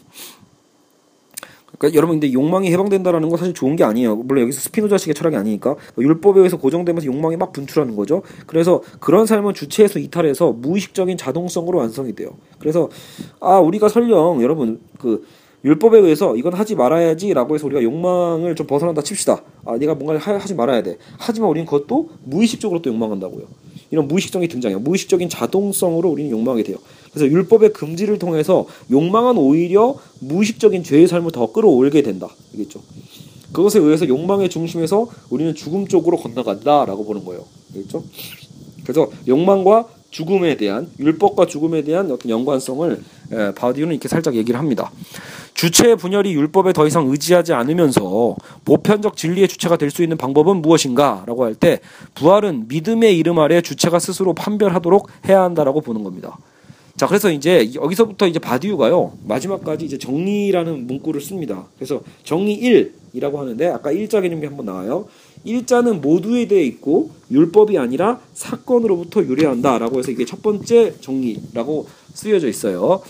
[1.79, 4.17] 그러니까 여러분 근데 욕망이 해방된다라는 건 사실 좋은 게 아니에요.
[4.17, 8.21] 물론 여기서 스피노자식의 철학이 아니니까 율법에 의해서 고정되면서 욕망이 막 분출하는 거죠.
[8.45, 12.31] 그래서 그런 삶은 주체에서 이탈해서 무의식적인 자동성으로 완성이 돼요.
[12.59, 12.89] 그래서
[13.39, 15.25] 아 우리가 설령 여러분 그
[15.63, 19.41] 율법에 의해서 이건 하지 말아야지라고 해서 우리가 욕망을 좀 벗어난다 칩시다.
[19.65, 20.97] 아, 네가 뭔가를 하, 지 말아야 돼.
[21.17, 23.45] 하지만 우리는 그것도 무의식적으로 또 욕망한다고요.
[23.91, 24.79] 이런 무의식적인 등장이에요.
[24.79, 26.77] 무의식적인 자동성으로 우리는 욕망하게 돼요.
[27.13, 32.27] 그래서 율법의 금지를 통해서 욕망은 오히려 무의식적인 죄의 삶을 더 끌어올게 된다.
[32.53, 32.81] 알겠죠?
[33.53, 37.45] 그것에 의해서 욕망의 중심에서 우리는 죽음 쪽으로 건너간다라고 보는 거예요.
[37.75, 38.03] 알겠죠?
[38.83, 42.99] 그래서 욕망과 죽음에 대한 율법과 죽음에 대한 어떤 연관성을
[43.31, 44.91] 예, 바디우는 이렇게 살짝 얘기를 합니다.
[45.53, 51.43] 주체의 분열이 율법에 더 이상 의지하지 않으면서 보편적 진리의 주체가 될 수 있는 방법은 무엇인가라고
[51.43, 51.79] 할 때
[52.15, 56.37] 부활은 믿음의 이름 아래 주체가 스스로 판별하도록 해야 한다라고 보는 겁니다.
[56.99, 61.65] 자, 그래서 이제 여기서부터 이제 바디우가요 마지막까지 이제 정리라는 문구를 씁니다.
[61.77, 62.59] 그래서 정리
[63.13, 65.07] 1이라고 하는데 아까 일자 개념이 한번 나와요.
[65.45, 73.01] 일자는 모두에 대해 있고 율법이 아니라 사건으로부터 유래한다라고 해서 이게 첫 번째 정리라고 쓰여져 있어요.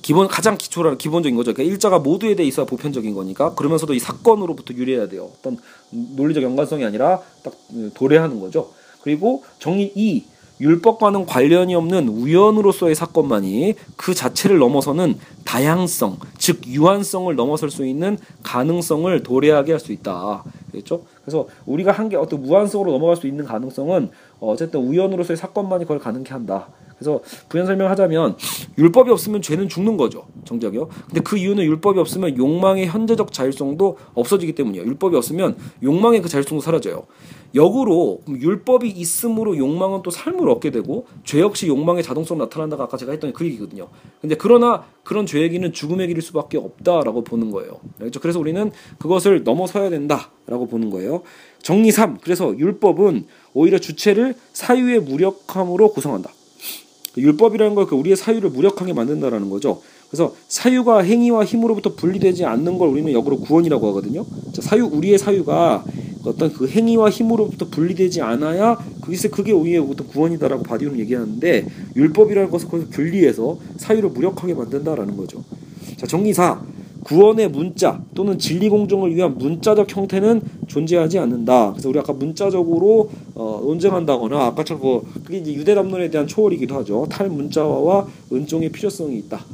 [0.00, 1.52] 기본 가장 기초라는 기본적인 거죠.
[1.52, 5.28] 그러니까 일자가 모두에 대해 있어야 보편적인 거니까 그러면서도 이 사건으로부터 유래해야 돼요.
[5.38, 5.58] 어떤
[5.90, 7.52] 논리적 연관성이 아니라 딱
[7.92, 8.70] 도래하는 거죠.
[9.02, 17.70] 그리고 정리 2 율법과는 관련이 없는 우연으로서의 사건만이 그 자체를 넘어서는 다양성, 즉 유한성을 넘어설
[17.70, 20.44] 수 있는 가능성을 도래하게 할 수 있다.
[20.70, 21.02] 그렇죠?
[21.24, 26.32] 그래서 우리가 한 게 어떤 무한성으로 넘어갈 수 있는 가능성은 어쨌든 우연으로서의 사건만이 그걸 가능케
[26.32, 26.68] 한다.
[26.98, 28.36] 그래서 부연 설명하자면
[28.78, 30.26] 율법이 없으면 죄는 죽는 거죠.
[30.44, 30.88] 정작이요.
[31.06, 34.86] 근데 그 이유는 율법이 없으면 욕망의 현재적 자율성도 없어지기 때문이에요.
[34.86, 37.06] 율법이 없으면 욕망의 그 자율성도 사라져요.
[37.54, 43.12] 역으로 율법이 있음으로 욕망은 또 삶을 얻게 되고 죄 역시 욕망의 자동성 나타난다가 아까 제가
[43.12, 43.88] 했던 그 얘기거든요.
[44.20, 47.78] 근데 그러나 그런 죄의 길은 죽음의 길일 수밖에 없다라고 보는 거예요.
[47.98, 48.18] 그렇죠?
[48.20, 51.22] 그래서 우리는 그것을 넘어서야 된다라고 보는 거예요.
[51.62, 52.18] 정리 3.
[52.22, 56.30] 그래서 율법은 오히려 주체를 사유의 무력함으로 구성한다.
[57.16, 59.80] 율법이라는 걸 그 우리의 사유를 무력하게 만든다라는 거죠.
[60.08, 64.24] 그래서 사유가 행위와 힘으로부터 분리되지 않는 걸 우리는 역으로 구원이라고 하거든요.
[64.52, 65.84] 자, 사유 우리의 사유가
[66.24, 72.90] 어떤 그 행위와 힘으로부터 분리되지 않아야 그게 그게 우리의 구원이다라고 바디오는 얘기하는데 율법이라는 것을 거기서
[72.90, 75.44] 분리해서 사유를 무력하게 만든다라는 거죠.
[75.96, 76.62] 자 정리 사
[77.04, 81.72] 구원의 문자 또는 진리 공정을 위한 문자적 형태는 존재하지 않는다.
[81.72, 87.06] 그래서 우리 아까 문자적으로 어, 논쟁한다거나 아까처럼 뭐 그게 이제 유대 담론에 대한 초월이기도 하죠.
[87.10, 89.44] 탈문자화와 은종의 필요성이 있다.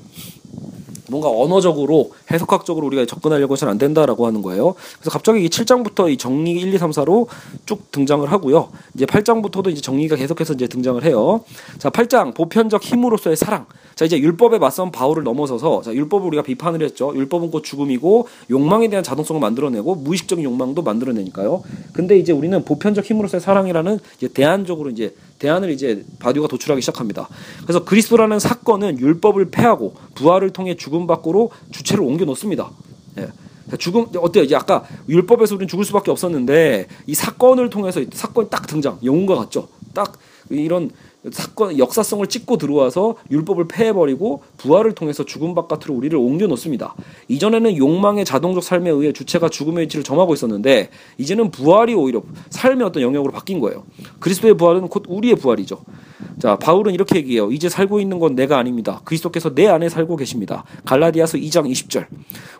[1.10, 4.74] 뭔가 언어적으로 해석학적으로 우리가 접근하려고 해서는 안 된다라고 하는 거예요.
[4.98, 7.26] 그래서 갑자기 이 7장부터 이 정리 1, 2, 3, 4로
[7.66, 8.70] 쭉 등장을 하고요.
[8.94, 11.42] 이제 8장부터도 이제 정리가 계속해서 이제 등장을 해요.
[11.78, 13.66] 자, 8장 보편적 힘으로서의 사랑.
[13.94, 17.12] 자, 이제 율법에 맞선 바울을 넘어서서 자, 율법을 우리가 비판을 했죠.
[17.14, 21.62] 율법은 곧 죽음이고 욕망에 대한 자동성을 만들어내고 무의식적인 욕망도 만들어내니까요.
[21.92, 27.28] 근데 이제 우리는 보편적 힘으로서의 사랑이라는 이제 대안적으로 이제 대안을 이제 바디오가 도출하기 시작합니다.
[27.62, 32.70] 그래서 그리스도라는 사건은 율법을 패하고 부활을 통해 죽음 밖으로 주체를 옮겨 놓습니다.
[33.18, 33.28] 예.
[33.78, 34.44] 죽음 어때요?
[34.44, 39.68] 이제 아까 율법에서 우리는 죽을 수밖에 없었는데 이 사건을 통해서 사건이 딱 등장 영웅과 같죠.
[39.94, 40.18] 딱
[40.50, 40.90] 이런
[41.30, 46.94] 사건 역사성을 찍고 들어와서 율법을 폐해버리고 부활을 통해서 죽음 바깥으로 우리를 옮겨 놓습니다.
[47.28, 50.88] 이전에는 욕망의 자동적 삶에 의해 주체가 죽음의 위치를 점하고 있었는데
[51.18, 53.84] 이제는 부활이 오히려 삶의 어떤 영역으로 바뀐 거예요.
[54.18, 55.82] 그리스도의 부활은 곧 우리의 부활이죠.
[56.40, 57.52] 자, 바울은 이렇게 얘기해요.
[57.52, 59.02] 이제 살고 있는 건 내가 아닙니다.
[59.04, 60.64] 그리스도께서 내 안에 살고 계십니다.
[60.86, 62.06] 갈라디아서 2장 20절.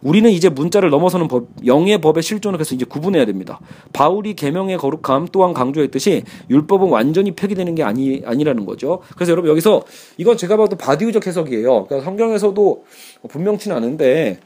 [0.03, 3.59] 우리는 이제 문자를 넘어서는 법, 영의 법의 실존을 그래서 이제 구분해야 됩니다.
[3.95, 9.01] 바울이 계명의 거룩함 또한 강조했듯이 율법은 완전히 폐기되는 게 아니 아니라 는 거죠.
[9.15, 9.83] 그래서 여러분 여기서
[10.17, 11.87] 이건 제가 봐도 바디우적 해석이에요.
[11.87, 12.85] 그러니까 성경에서도
[13.29, 14.41] 분명치는 않은데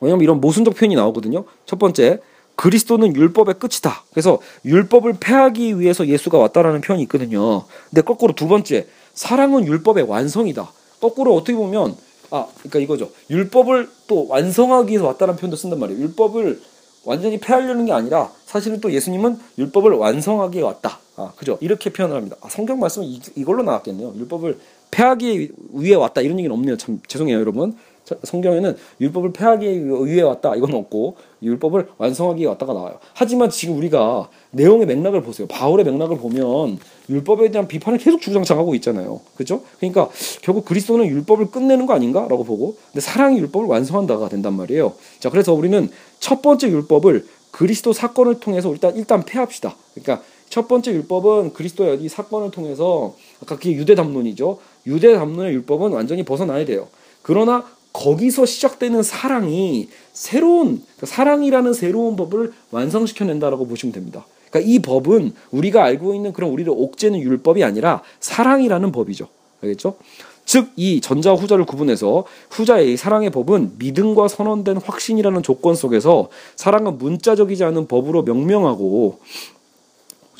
[0.00, 1.44] 왜냐면 이런 모순적 표현이 나오거든요.
[1.66, 2.20] 첫 번째,
[2.56, 4.04] 그리스도는 율법의 끝이다.
[4.10, 7.64] 그래서 율법을 폐하기 위해서 예수가 왔다라는 표현이 있거든요.
[7.90, 10.70] 근데 거꾸로 두 번째, 사랑은 율법의 완성이다.
[11.00, 11.96] 거꾸로 어떻게 보면
[12.30, 13.10] 아, 그러니까 이거죠.
[13.30, 16.00] 율법을 또 완성하기 위해서 왔다는 표현도 쓴단 말이에요.
[16.02, 16.60] 율법을
[17.04, 20.98] 완전히 폐하려는 게 아니라 사실은 또 예수님은 율법을 완성하기 왔다.
[21.16, 21.58] 아, 그죠?
[21.60, 22.36] 이렇게 표현을 합니다.
[22.40, 24.14] 아, 성경 말씀은 이, 이걸로 나왔겠네요.
[24.16, 24.58] 율법을
[24.90, 26.20] 폐하기 위해 왔다.
[26.20, 26.76] 이런 얘기는 없네요.
[26.76, 27.76] 참 죄송해요, 여러분.
[28.22, 32.98] 성경에는 율법을 폐하기 위해 왔다 이건 없고 율법을 완성하기 위해 왔다가 나와요.
[33.14, 35.46] 하지만 지금 우리가 내용의 맥락을 보세요.
[35.48, 39.20] 바울의 맥락을 보면 율법에 대한 비판을 계속 주장창하고 있잖아요.
[39.34, 39.62] 그렇죠?
[39.78, 40.08] 그러니까
[40.42, 44.92] 결국 그리스도는 율법을 끝내는 거 아닌가라고 보고 근데 사랑이 율법을 완성한다가 된단 말이에요.
[45.18, 45.90] 자, 그래서 우리는
[46.20, 49.76] 첫 번째 율법을 그리스도 사건을 통해서 일단 일단 폐합시다.
[49.94, 54.58] 그러니까 첫 번째 율법은 그리스도의 이 사건을 통해서 아까 그게 유대 담론이죠.
[54.86, 56.88] 유대 담론의 율법은 완전히 벗어나야 돼요.
[57.22, 64.26] 그러나 거기서 시작되는 사랑이 새로운 그러니까 사랑이라는 새로운 법을 완성시켜낸다라고 보시면 됩니다.
[64.50, 69.28] 그러니까 이 법은 우리가 알고 있는 그런 우리를 옥죄는 율법이 아니라 사랑이라는 법이죠.
[69.62, 69.96] 알겠죠?
[70.44, 77.64] 즉 이 전자와 후자를 구분해서 후자의 사랑의 법은 믿음과 선언된 확신이라는 조건 속에서 사랑은 문자적이지
[77.64, 79.20] 않은 법으로 명명하고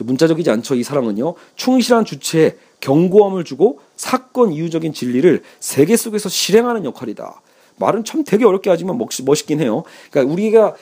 [0.01, 0.75] 문자적이지 않죠.
[0.75, 1.35] 이 사랑은요.
[1.55, 7.41] 충실한 주체에 경고함을 주고 사건 이유적인 진리를 세계 속에서 실행하는 역할이다.
[7.77, 9.85] 말은 참 되게 어렵게 하지만 멋있긴 해요.
[10.11, 10.75] 그러니까 우리가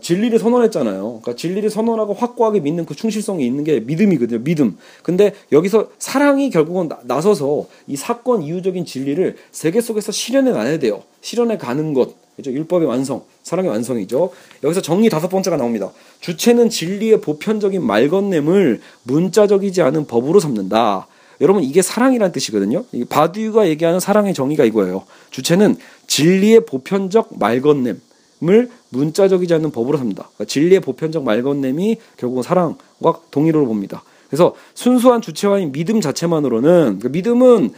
[0.00, 1.02] 진리를 선언했잖아요.
[1.22, 4.40] 그러니까 진리를 선언하고 확고하게 믿는 그 충실성이 있는 게 믿음이거든요.
[4.44, 4.78] 믿음.
[5.02, 11.02] 근데 여기서 사랑이 결국은 나, 서서 이 사건 이유적인 진리를 세계 속에서 실현해 놔야 돼요.
[11.20, 12.14] 실현해 가는 것.
[12.36, 12.52] 그죠?
[12.52, 14.30] 율법의 완성, 사랑의 완성이죠.
[14.64, 15.92] 여기서 정리 다섯 번째가 나옵니다.
[16.20, 21.06] 주체는 진리의 보편적인 말건냄을 문자적이지 않은 법으로 삼는다.
[21.40, 22.84] 여러분 이게 사랑이란 뜻이거든요.
[23.08, 25.04] 바디유가 얘기하는 사랑의 정의가 이거예요.
[25.30, 25.76] 주체는
[26.06, 30.30] 진리의 보편적 말건냄을 문자적이지 않는 법으로 삼다.
[30.34, 34.02] 그러니까 진리의 보편적 말건냄이 결국은 사랑과 동의로 봅니다.
[34.28, 37.70] 그래서 순수한 주체와인 믿음 자체만으로는 그러니까 믿음은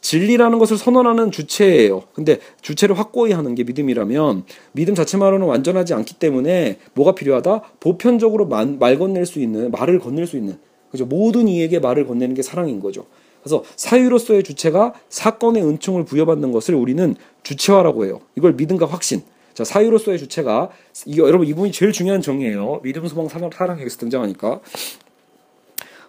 [0.00, 2.04] 진리라는 것을 선언하는 주체예요.
[2.12, 7.62] 근데 주체를 확고히 하는 게 믿음이라면 믿음 자체만으로는 완전하지 않기 때문에 뭐가 필요하다?
[7.80, 10.58] 보편적으로 말 건넬 수 있는 말을 건넬 수 있는
[10.90, 11.06] 그죠?
[11.06, 13.06] 모든 이에게 말을 건네는 게 사랑인 거죠.
[13.42, 18.20] 그래서 사유로서의 주체가 사건의 은총을 부여받는 것을 우리는 주체화라고 해요.
[18.36, 19.22] 이걸 믿음과 확신.
[19.54, 20.70] 자, 사유로서의 주체가
[21.06, 22.80] 이거 여러분 이분이 제일 중요한 정의예요.
[22.82, 24.60] 믿음, 소망, 사랑, 사랑 여기서 등장하니까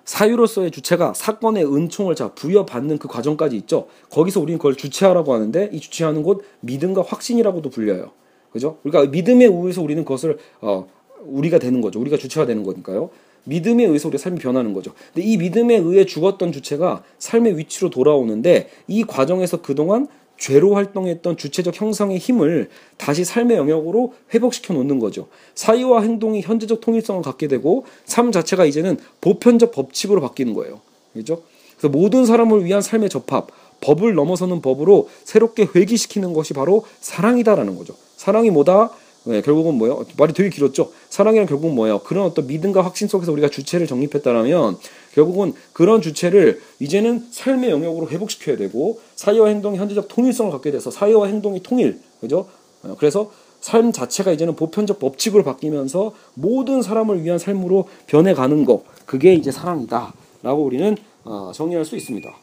[0.06, 3.88] 사유로서의 주체가 사건의 은총을 자 부여받는 그 과정까지 있죠.
[4.10, 8.12] 거기서 우리는 그걸 주체화라고 하는데 이 주체하는 곳 믿음과 확신이라고도 불려요.
[8.52, 8.78] 그죠?
[8.82, 10.88] 그러니까 믿음에 의해서 우리는 그것을 어,
[11.26, 12.00] 우리가 되는 거죠.
[12.00, 13.10] 우리가 주체화 되는 거니까요.
[13.46, 14.94] 믿음에 의해서 우리가 삶이 변하는 거죠.
[15.14, 20.08] 근데 이 믿음에 의해 죽었던 주체가 삶의 위치로 돌아오는데 이 과정에서 그동안
[20.38, 25.28] 죄로 활동했던 주체적 형상의 힘을 다시 삶의 영역으로 회복시켜 놓는 거죠.
[25.56, 30.80] 사유와 행동이 현재적 통일성을 갖게 되고 삶 자체가 이제는 보편적 법칙으로 바뀌는 거예요.
[31.14, 31.44] 그죠?
[31.78, 33.48] 그래서 모든 사람을 위한 삶의 접합,
[33.82, 37.94] 법을 넘어서는 법으로 새롭게 회귀시키는 것이 바로 사랑이다라는 거죠.
[38.16, 38.92] 사랑이 뭐다?
[39.26, 40.06] 네, 결국은 뭐예요?
[40.18, 40.92] 말이 되게 길었죠.
[41.10, 42.00] 사랑이란 결국은 뭐예요?
[42.00, 44.78] 그런 어떤 믿음과 확신 속에서 우리가 주체를 정립했다라면
[45.14, 51.28] 결국은 그런 주체를 이제는 삶의 영역으로 회복시켜야 되고 사회와 행동이 현재적 통일성을 갖게 돼서 사회와
[51.28, 52.48] 행동이 통일, 그죠?
[52.84, 59.34] 어, 그래서 삶 자체가 이제는 보편적 법칙으로 바뀌면서 모든 사람을 위한 삶으로 변해가는 거 그게
[59.34, 60.96] 이제 사랑이다라고 우리는
[61.26, 62.34] 어, 정리할 수 있습니다.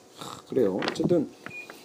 [0.48, 0.78] 그래요.
[0.90, 1.28] 어쨌든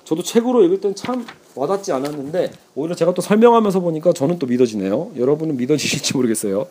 [0.03, 1.25] 저도 책으로 읽을 땐참
[1.55, 5.11] 와닿지 않았는데 오히려 제가 또 설명하면서 보니까 저는 또 믿어지네요.
[5.17, 6.67] 여러분은 믿어지실지 모르겠어요.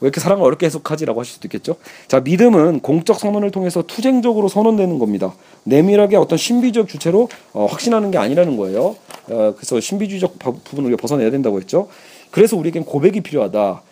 [0.00, 1.76] 왜 이렇게 사랑을 어렵게 해석하지라고 하실 수도 있겠죠.
[2.08, 5.34] 자, 믿음은 공적 선언을 통해서 투쟁적으로 선언되는 겁니다.
[5.64, 8.96] 내밀하게 어떤 신비적 주체로 어, 확신하는 게 아니라는 거예요.
[9.30, 11.88] 어, 그래서 신비주의적 부분을 벗어내야 된다고 했죠.
[12.30, 13.82] 그래서 우리에겐 고백이 필요하다.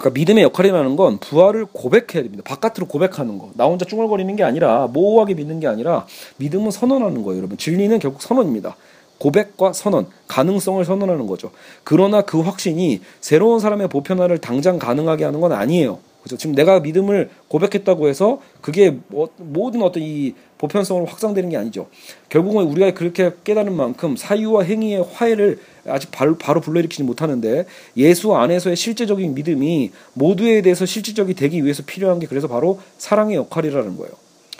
[0.00, 2.42] 그러니까 믿음의 역할이라는 건 부활을 고백해야 됩니다.
[2.46, 3.50] 바깥으로 고백하는 거.
[3.54, 6.06] 나 혼자 쭈글거리는 게 아니라 모호하게 믿는 게 아니라
[6.38, 7.58] 믿음은 선언하는 거예요, 여러분.
[7.58, 8.76] 진리는 결국 선언입니다.
[9.18, 11.50] 고백과 선언, 가능성을 선언하는 거죠.
[11.84, 15.98] 그러나 그 확신이 새로운 사람의 보편화를 당장 가능하게 하는 건 아니에요.
[16.22, 16.36] 그죠?
[16.36, 21.88] 지금 내가 믿음을 고백했다고 해서 그게 뭐, 모든 어떤 이 보편성으로 확장되는 게 아니죠.
[22.28, 27.66] 결국은 우리가 그렇게 깨달은 만큼 사유와 행위의 화해를 아직 바로, 바로 불러일으키지 못하는데
[27.96, 33.96] 예수 안에서의 실제적인 믿음이 모두에 대해서 실질적이 되기 위해서 필요한 게 그래서 바로 사랑의 역할이라는
[33.96, 34.12] 거예요.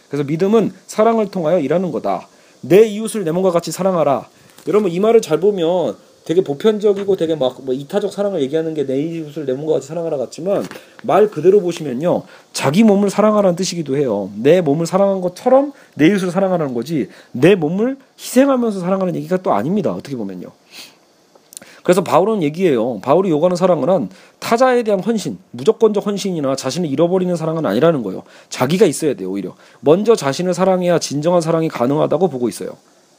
[0.08, 2.28] 그래서 믿음은 사랑을 통하여 일하는 거다.
[2.62, 4.28] 내 이웃을 내 몸과 같이 사랑하라.
[4.66, 9.00] 여러분 이 말을 잘 보면 되게 보편적이고 되게 막 뭐 이타적 사랑을 얘기하는 게 내
[9.00, 10.64] 이웃을 내 몸과 같이 사랑하라 같지만
[11.02, 16.74] 말 그대로 보시면요 자기 몸을 사랑하라는 뜻이기도 해요 내 몸을 사랑한 것처럼 내 이웃을 사랑하라는
[16.74, 20.50] 거지 내 몸을 희생하면서 사랑하는 얘기가 또 아닙니다 어떻게 보면요
[21.83, 24.09] 그래서 바울은 얘기해요 바울이 요구하는 사랑은
[24.39, 30.14] 타자에 대한 헌신 무조건적 헌신이나 자신을 잃어버리는 사랑은 아니라는 거예요 자기가 있어야 돼요 오히려 먼저
[30.14, 32.70] 자신을 사랑해야 진정한 사랑이 가능하다고 보고 있어요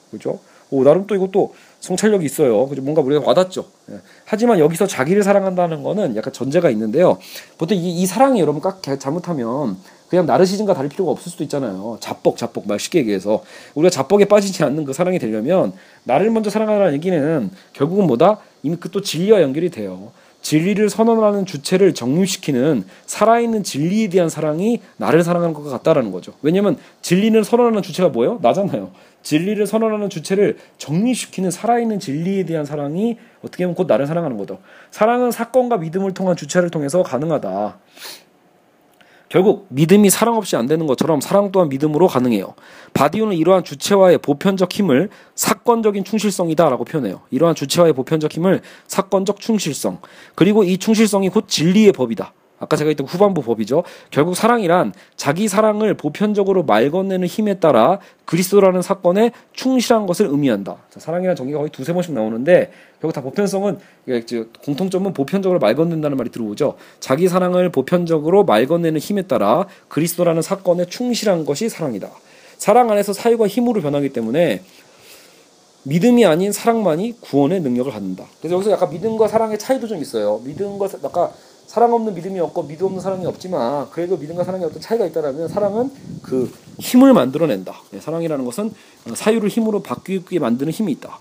[0.10, 0.40] 그렇죠
[0.72, 2.68] 오 나름 또 이것도 성찰력이 있어요.
[2.68, 2.82] 그죠?
[2.82, 3.66] 뭔가 우리가 와닿죠.
[3.92, 4.00] 예.
[4.24, 7.18] 하지만 여기서 자기를 사랑한다는 거는 약간 전제가 있는데요.
[7.58, 9.78] 보통 이, 이 사랑이 여러분 깍 잘못하면
[10.12, 11.98] 그냥 나르시즘과 다를 필요가 없을 수도 있잖아요.
[12.02, 13.46] 자뻑, 자뻑, 말 쉽게 얘기해서
[13.76, 15.72] 우리가 자뻑에 빠지지 않는 그 사랑이 되려면
[16.04, 18.40] 나를 먼저 사랑하라는 얘기는 결국은 뭐다?
[18.62, 20.12] 이미 그 또 진리와 연결이 돼요.
[20.42, 26.34] 진리를 선언하는 주체를 정립시키는 살아있는 진리에 대한 사랑이 나를 사랑하는 것과 같다라는 거죠.
[26.42, 28.40] 왜냐면 진리를 선언하는 주체가 뭐예요?
[28.42, 28.92] 나잖아요.
[29.24, 34.60] 진리를 선언하는 주체를 정리시키는 살아있는 진리에 대한 사랑이 어떻게 보면 곧 나를 사랑하는 거죠.
[34.90, 37.78] 사랑은 사건과 믿음을 통한 주체를 통해서 가능하다.
[39.32, 42.54] 결국 믿음이 사랑 없이 안 되는 것처럼 사랑 또한 믿음으로 가능해요.
[42.94, 47.22] 바디오는 이러한 주체와의 보편적 힘을 사건적인 충실성이다라고 표현해요.
[47.32, 50.00] 이러한 주체와의 보편적 힘을 사건적 충실성.
[50.36, 52.34] 그리고 이 충실성이 곧 진리의 법이다.
[52.62, 53.84] 아까 제가 했던 후반부 법이죠.
[54.12, 60.78] 결국 사랑이란 자기 사랑을 보편적으로 말 건네는 힘에 따라 그리스도라는 사건에 충실한 것을 의미한다.
[60.92, 63.80] 자, 사랑이란 정의가 거의 두세 번씩 나오는데 결국 다 보편성은
[64.64, 66.76] 공통점은 보편적으로 말 건넨다는 말이 들어오죠.
[67.00, 72.10] 자기 사랑을 보편적으로 말 건네는 힘에 따라 그리스도라는 사건에 충실한 것이 사랑이다.
[72.58, 74.62] 사랑 안에서 사유가 힘으로 변하기 때문에
[75.84, 78.26] 믿음이 아닌 사랑만이 구원의 능력을 갖는다.
[78.40, 80.40] 그래서 여기서 약간 믿음과 사랑의 차이도 좀 있어요.
[80.46, 81.32] 믿음과 아까
[81.72, 85.90] 사랑 없는 믿음이 없고 믿음 없는 사랑이 없지만 그래도 믿음과 사랑에 어떤 차이가 있다라면 사랑은
[86.22, 87.74] 그 힘을 만들어낸다.
[87.92, 88.74] 네, 사랑이라는 것은
[89.14, 91.18] 사유를 힘으로 바뀌게 만드는 힘이 있다.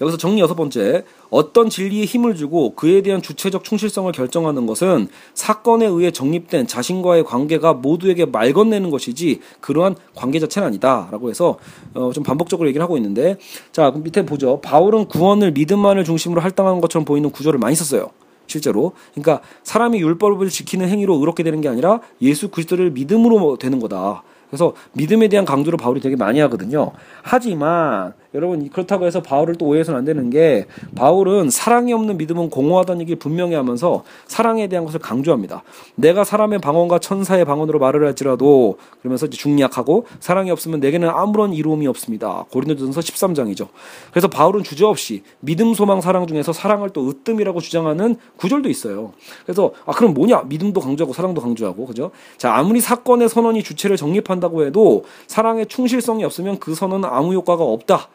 [0.00, 5.86] 여기서 정리 여섯 번째, 어떤 진리에 힘을 주고 그에 대한 주체적 충실성을 결정하는 것은 사건에
[5.86, 11.58] 의해 정립된 자신과의 관계가 모두에게 말 건네는 것이지 그러한 관계 자체는 아니다라고 해서
[11.94, 13.36] 어, 좀 반복적으로 얘기를 하고 있는데
[13.70, 14.60] 자 밑에 보죠.
[14.62, 18.10] 바울은 구원을 믿음만을 중심으로 할당한 것처럼 보이는 구조를 많이 썼어요.
[18.46, 18.92] 실제로.
[19.14, 24.22] 그러니까 사람이 율법을 지키는 행위로 의롭게 되는 게 아니라 예수 그리스도를 믿음으로 되는 거다.
[24.48, 26.92] 그래서 믿음에 대한 강조를 바울이 되게 많이 하거든요.
[27.22, 33.00] 하지만 여러분 그렇다고 해서 바울을 또 오해해서는 안 되는 게 바울은 사랑이 없는 믿음은 공허하다는
[33.00, 35.62] 얘기를 분명히 하면서 사랑에 대한 것을 강조합니다.
[35.94, 41.86] 내가 사람의 방언과 천사의 방언으로 말을 할지라도 그러면서 이제 중약하고 사랑이 없으면 내게는 아무런 이로움이
[41.86, 42.44] 없습니다.
[42.50, 43.68] 고린도전서 13장이죠.
[44.10, 49.14] 그래서 바울은 주저없이 믿음, 소망, 사랑 중에서 사랑을 또 으뜸이라고 주장하는 구절도 있어요.
[49.44, 50.42] 그래서 아 그럼 뭐냐?
[50.42, 52.10] 믿음도 강조하고 사랑도 강조하고 그죠?
[52.36, 58.10] 자 아무리 사건의 선언이 주체를 정립한다고 해도 사랑의 충실성이 없으면 그 선언은 아무 효과가 없다.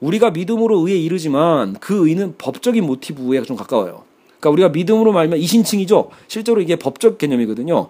[0.00, 4.02] 우리가 믿음으로 의에 이르지만 그 의는 법적인 모티브에 좀 가까워요.
[4.40, 6.10] 그러니까 우리가 믿음으로 말면 이신칭이죠.
[6.28, 7.86] 실제로 이게 법적 개념이거든요.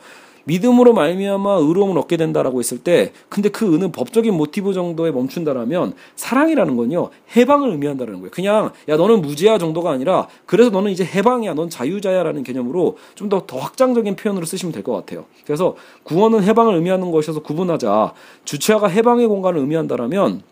[0.48, 6.76] 믿음으로 말미암아 의로움을 얻게 된다라고 했을 때 근데 그 의는 법적인 모티브 정도에 멈춘다라면 사랑이라는
[6.76, 11.68] 건요 해방을 의미한다는 거예요 그냥 야 너는 무죄야 정도가 아니라 그래서 너는 이제 해방이야 넌
[11.68, 17.10] 자유자야라는 개념으로 좀 더 더 확장적인 표현으로 쓰시면 될 것 같아요 그래서 구원은 해방을 의미하는
[17.10, 18.12] 것이어서 구분하자
[18.44, 20.42] 주체가 해방의 공간을 의미한다라면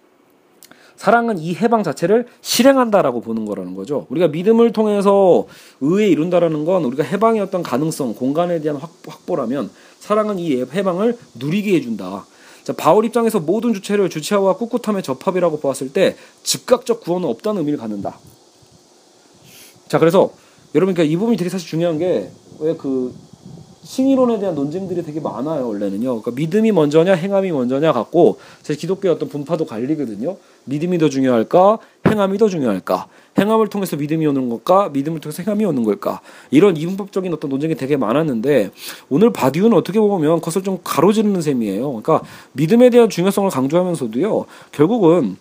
[0.97, 4.07] 사랑은 이 해방 자체를 실행한다라고 보는 거라는 거죠.
[4.11, 5.47] 우리가 믿음을 통해서
[5.81, 9.71] 의에 이룬다라는 건 우리가 해방의 어떤 가능성, 공간에 대한 확보 라면
[10.01, 12.27] 사랑은 이 해방을 누리게 해준다.
[12.63, 18.19] 자, 바울 입장에서 모든 주체를 주체와 꿋꿋함의 접합이라고 보았을 때 즉각적 구원은 없다는 의미를 갖는다.
[19.89, 20.33] 자, 그래서
[20.75, 23.15] 여러분, 그러니까 이 부분이 되게 사실 중요한 게 왜그
[23.85, 26.23] 싱이론에 대한 논쟁들이 되게 많아요 원래는요.
[26.23, 30.37] 그러니까 믿음이 먼저냐 행함이 먼저냐 갖고 제 기독교의 어떤 분파도 갈리거든요.
[30.65, 31.79] 믿음이 더 중요할까?
[32.09, 33.07] 행함이 더 중요할까?
[33.39, 34.89] 행함을 통해서 믿음이 오는 걸까?
[34.89, 36.21] 믿음을 통해서 행함이 오는 걸까?
[36.51, 38.71] 이런 이분법적인 어떤 논쟁이 되게 많았는데
[39.11, 41.89] 오늘 바디우는 어떻게 보면 그것을 좀 가로지르는 셈이에요.
[41.89, 42.23] 그러니까
[42.53, 44.47] 믿음에 대한 중요성을 강조하면서도요.
[44.73, 45.37] 결국은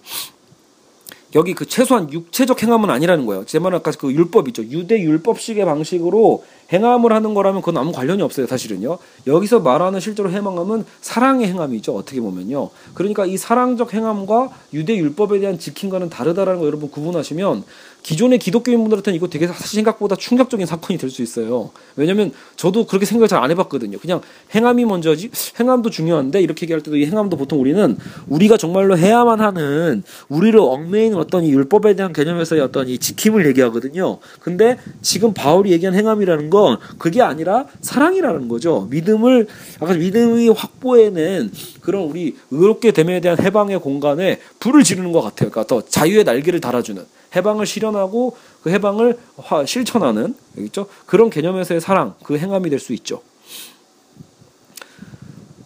[1.36, 3.46] 여기 그 최소한 육체적 행함은 아니라는 거예요.
[3.46, 4.64] 제 말은 아까 그 율법 있죠.
[4.64, 8.98] 유대 율법식의 방식으로 행함을 하는 거라면 그건 아무 관련이 없어요, 사실은요.
[9.28, 12.70] 여기서 말하는 실제로 행함은 사랑의 행함이죠, 어떻게 보면요.
[12.94, 17.64] 그러니까 이 사랑적 행함과 유대 율법에 대한 지킴과는 다르다라는 거 여러분 구분하시면
[18.04, 21.72] 기존의 기독교인분들한테는 이거 되게 사실 생각보다 충격적인 사건이 될 수 있어요.
[21.96, 23.98] 왜냐면 저도 그렇게 생각을 잘 안 해봤거든요.
[24.00, 24.22] 그냥
[24.56, 25.30] 행함이 먼저지,
[25.60, 27.98] 행함도 중요한데 이렇게 얘기할 때도 이 행함도 보통 우리는
[28.28, 34.20] 우리가 정말로 해야만 하는 우리를 얽매이는 어떤 이 율법에 대한 개념에서의 어떤 이 지킴을 얘기하거든요.
[34.40, 38.88] 근데 지금 바울이 얘기한 행함이라는 건 그게 아니라 사랑이라는 거죠.
[38.90, 39.48] 믿음을
[39.80, 41.52] 아까 믿음이 확보해낸
[41.82, 45.50] 그런 우리 의롭게 됨에 대한 해방의 공간에 불을 지르는 것 같아요.
[45.50, 47.04] 그러니까 더 자유의 날개를 달아주는
[47.36, 49.18] 해방을 실현하고 그 해방을
[49.66, 50.88] 실천하는 있죠.
[51.06, 53.22] 그런 개념에서의 사랑, 그 행함이 될 수 있죠.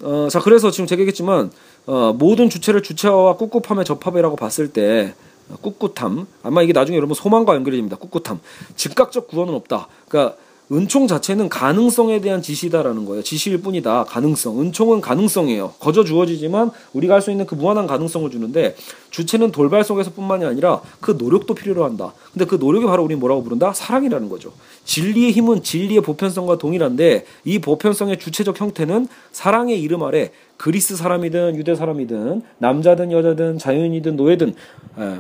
[0.02, 1.52] 어, 자 그래서 지금 제가 얘기했지만
[1.88, 5.14] 어, 모든 주체를 주체와 꿉꿉함의 접합이라고 봤을 때
[5.62, 7.98] 꿋꿋함 아마 이게 나중에 여러분 소망과 연결이 됩니다.
[7.98, 8.40] 꿋꿋함
[8.76, 9.88] 즉각적 구원은 없다.
[10.08, 10.38] 그러니까
[10.72, 13.24] 은총 자체는 가능성에 대한 지시다라는 거예요.
[13.24, 14.04] 지시일 뿐이다.
[14.06, 14.60] 가능성.
[14.60, 15.74] 은총은 가능성이에요.
[15.80, 18.76] 거저 주어지지만 우리가 할 수 있는 그 무한한 가능성을 주는데
[19.10, 22.14] 주체는 돌발 속에서뿐만이 아니라 그 노력도 필요로 한다.
[22.32, 23.74] 근데 그 노력이 바로 우리 뭐라고 부른다?
[23.74, 24.52] 사랑이라는 거죠.
[24.86, 31.76] 진리의 힘은 진리의 보편성과 동일한데 이 보편성의 주체적 형태는 사랑의 이름 아래 그리스 사람이든 유대
[31.76, 34.54] 사람이든 남자든 여자든 자유인이든 노예든
[35.00, 35.18] 에,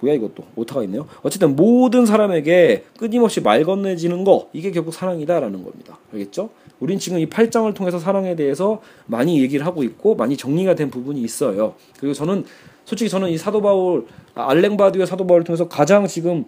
[0.00, 1.06] 뭐야 이것도 오타가 있네요.
[1.22, 5.98] 어쨌든 모든 사람에게 끊임없이 말 건네지는 거 이게 결국 사랑이다라는 겁니다.
[6.12, 6.50] 알겠죠?
[6.80, 11.20] 우린 지금 이 8장을 통해서 사랑에 대해서 많이 얘기를 하고 있고 많이 정리가 된 부분이
[11.22, 11.74] 있어요.
[11.98, 12.44] 그리고 저는
[12.84, 16.44] 솔직히 저는 이 사도 바울 알랭 바디우의 사도 바울을 통해서 가장 지금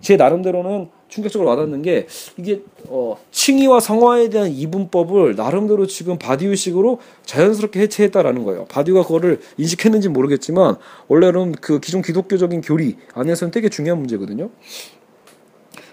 [0.00, 7.80] 제 나름대로는 충격적으로 와닿는 게 이게 어 칭의와 성화에 대한 이분법을 나름대로 지금 바디우식으로 자연스럽게
[7.80, 8.64] 해체했다라는 거예요.
[8.66, 10.76] 바디우가 그거를 인식했는지 모르겠지만
[11.08, 14.50] 원래는 그 기존 기독교적인 교리 안에서는 되게 중요한 문제거든요.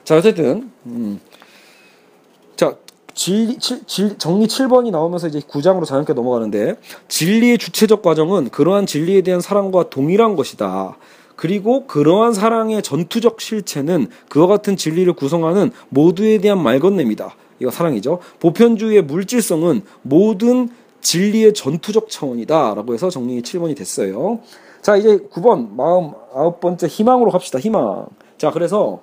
[0.03, 1.19] 자 어쨌든 음.
[2.55, 2.77] 자
[3.17, 6.75] 진리, 질, 정리 7번이 나오면서 이제 9장으로 자연스럽게 넘어가는데
[7.07, 10.95] 진리의 주체적 과정은 그러한 진리에 대한 사랑과 동일한 것이다.
[11.35, 17.35] 그리고 그러한 사랑의 전투적 실체는 그와 같은 진리를 구성하는 모두에 대한 말건냄이다.
[17.59, 18.19] 이거 사랑이죠.
[18.39, 20.69] 보편주의의 물질성은 모든
[21.01, 22.75] 진리의 전투적 차원이다.
[22.75, 24.41] 라고 해서 정리 7번이 됐어요.
[24.83, 27.57] 자, 이제 9번, 마음, 아홉 번째 희망으로 갑시다.
[27.57, 28.05] 희망.
[28.37, 29.01] 자, 그래서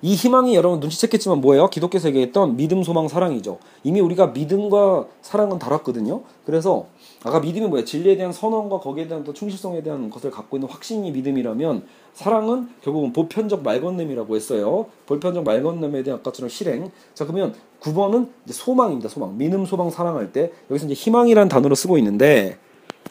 [0.00, 1.68] 이 희망이 여러분 눈치챘겠지만 뭐예요?
[1.68, 3.58] 기독교에서 얘기했던 믿음, 소망, 사랑이죠.
[3.82, 6.22] 이미 우리가 믿음과 사랑은 달았거든요.
[6.46, 6.86] 그래서
[7.24, 7.84] 아까 믿음이 뭐야?
[7.84, 11.84] 진리에 대한 선언과 거기에 대한 또 충실성에 대한 것을 갖고 있는 확신이 믿음이라면
[12.14, 14.86] 사랑은 결국은 보편적 말건냄이라고 했어요.
[15.06, 16.90] 보편적 말건냄에 대한 아까처럼 실행.
[17.14, 19.08] 자 그러면 9번은 이제 소망입니다.
[19.08, 19.36] 소망.
[19.36, 22.58] 믿음, 소망, 사랑할 때 여기서 이제 희망이라는 단어로 쓰고 있는데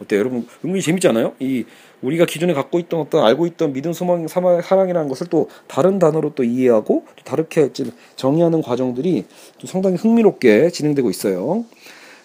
[0.01, 0.47] 어때요, 여러분?
[0.63, 1.33] 은근히 재밌지 않아요?
[1.39, 1.65] 이
[2.01, 6.43] 우리가 기존에 갖고 있던 어떤 알고 있던 믿음, 소망, 사랑이라는 것을 또 다른 단어로 또
[6.43, 7.71] 이해하고 또 다르게
[8.15, 9.25] 정의하는 과정들이
[9.59, 11.65] 또 상당히 흥미롭게 진행되고 있어요.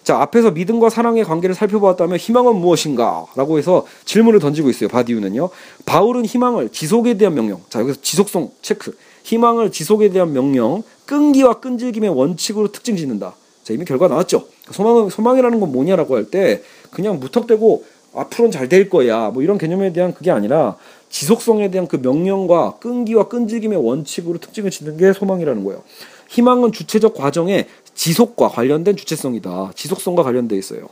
[0.03, 3.25] 자, 앞에서 믿음과 사랑의 관계를 살펴보았다면 희망은 무엇인가?
[3.35, 4.89] 라고 해서 질문을 던지고 있어요.
[4.89, 5.49] 바디우는요.
[5.85, 7.61] 바울은 희망을 지속에 대한 명령.
[7.69, 8.95] 자, 여기서 지속성 체크.
[9.23, 13.35] 희망을 지속에 대한 명령, 끈기와 끈질김의 원칙으로 특징 짓는다.
[13.63, 14.45] 자, 이미 결과 나왔죠.
[14.71, 16.61] 소망, 소망이라는 건 뭐냐라고 할 때
[16.91, 19.29] 그냥 무턱대고 앞으로는 잘 될 거야.
[19.29, 20.77] 뭐 이런 개념에 대한 그게 아니라
[21.09, 25.83] 지속성에 대한 그 명령과 끈기와 끈질김의 원칙으로 특징을 짓는 게 소망이라는 거예요.
[26.29, 29.73] 희망은 주체적 과정에 지속과 관련된 주체성이다.
[29.75, 30.89] 지속성과 관련돼 있어요.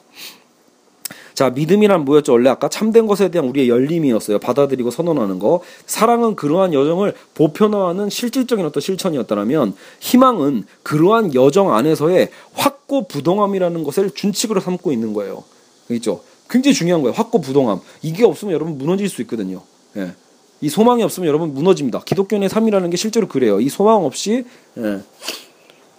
[1.34, 2.34] 자, 믿음이란 뭐였죠?
[2.34, 4.38] 원래 아까 참된 것에 대한 우리의 열림이었어요.
[4.38, 5.62] 받아들이고 선언하는 거.
[5.88, 14.60] 사랑은 그러한 여정을 보편화하는 실질적인 어떤 실천이었다면 희망은 그러한 여정 안에서의 확고 부동함이라는 것을 준칙으로
[14.60, 15.44] 삼고 있는 거예요.
[15.88, 16.22] 그렇죠?
[16.52, 17.14] 굉장히 중요한 거예요.
[17.16, 17.80] 확고 부동함.
[18.02, 19.62] 이게 없으면 여러분 무너질 수 있거든요.
[19.98, 20.14] 예.
[20.60, 22.02] 이 소망이 없으면 여러분 무너집니다.
[22.02, 23.60] 기독교의 삶이라는 게 실제로 그래요.
[23.60, 24.46] 이 소망 없이
[24.78, 25.00] 예.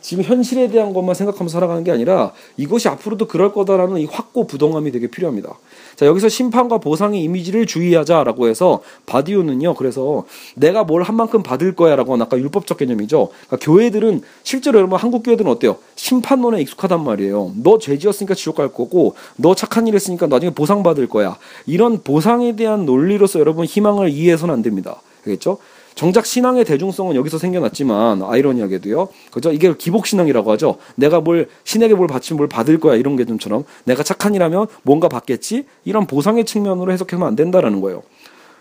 [0.03, 4.91] 지금 현실에 대한 것만 생각하면서 살아가는 게 아니라 이것이 앞으로도 그럴 거다라는 이 확고 부동함이
[4.91, 5.57] 되게 필요합니다.
[5.97, 9.75] 자, 여기서 심판과 보상의 이미지를 주의하자라고 해서 바디오는요.
[9.75, 10.25] 그래서
[10.57, 13.31] 내가 뭘 한 만큼 받을 거야라고 아까 율법적 개념이죠.
[13.47, 15.77] 그러니까 교회들은 실제로 여러분 한국 교회들은 어때요?
[15.97, 17.53] 심판론에 익숙하단 말이에요.
[17.63, 21.37] 너 죄지었으니까 지옥 갈 거고 너 착한 일 했으니까 나중에 보상 받을 거야.
[21.67, 25.01] 이런 보상에 대한 논리로서 여러분 희망을 이해해서는 안 됩니다.
[25.27, 25.59] 알겠죠?
[25.95, 29.09] 정작 신앙의 대중성은 여기서 생겨났지만 아이러니하게도요.
[29.31, 29.53] 그죠?
[29.53, 30.77] 이게 기복 신앙이라고 하죠.
[30.97, 35.65] 내가 뭘 신에게 뭘 바치면 뭘 받을 거야 이런 개념처럼 내가 착한 일하면 뭔가 받겠지
[35.85, 38.03] 이런 보상의 측면으로 해석하면 안 된다라는 거예요.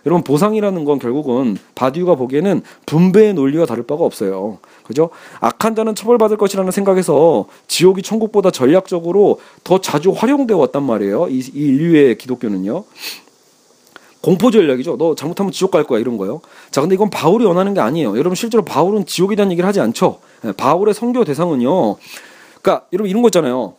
[0.06, 4.58] 여러분 보상이라는 건 결국은 바디우가 보기에는 분배의 논리와 다를 바가 없어요.
[4.84, 5.10] 그죠?
[5.40, 11.28] 악한 자는 처벌받을 것이라는 생각에서 지옥이 천국보다 전략적으로 더 자주 활용되어 왔단 말이에요.
[11.30, 12.84] 이, 이 인류의 기독교는요.
[14.22, 14.98] 공포 전략이죠.
[14.98, 16.42] 너 잘못하면 지옥 갈 거야 이런 거요.
[16.70, 18.18] 자, 근데 이건 바울이 원하는 게 아니에요.
[18.18, 20.20] 여러분 실제로 바울은 지옥에 대한 얘기를 하지 않죠.
[20.46, 21.96] 예, 바울의 선교 대상은요.
[22.62, 23.74] 그러니까 여러분 이런 거 있잖아요.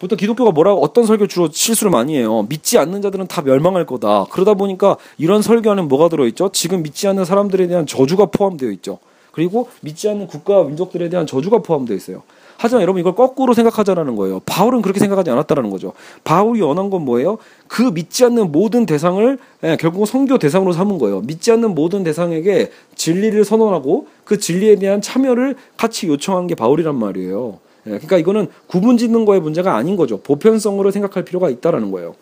[0.00, 2.44] 보통 기독교가 뭐라고 어떤 설교 주로 실수를 많이 해요.
[2.48, 4.26] 믿지 않는 자들은 다 멸망할 거다.
[4.30, 6.50] 그러다 보니까 이런 설교 안에 뭐가 들어 있죠?
[6.52, 8.98] 지금 믿지 않는 사람들에 대한 저주가 포함되어 있죠.
[9.30, 12.22] 그리고 믿지 않는 국가와 민족들에 대한 저주가 포함되어 있어요.
[12.56, 14.40] 하지만 여러분 이걸 거꾸로 생각하자라는 거예요.
[14.46, 15.92] 바울은 그렇게 생각하지 않았다라는 거죠.
[16.24, 17.38] 바울이 원한 건 뭐예요?
[17.66, 21.20] 그 믿지 않는 모든 대상을 예, 결국 선교 대상으로 삼은 거예요.
[21.22, 27.58] 믿지 않는 모든 대상에게 진리를 선언하고 그 진리에 대한 참여를 같이 요청한 게 바울이란 말이에요.
[27.86, 30.20] 예, 그러니까 이거는 구분 짓는 거의 문제가 아닌 거죠.
[30.20, 32.14] 보편성으로 생각할 필요가 있다라는 거예요.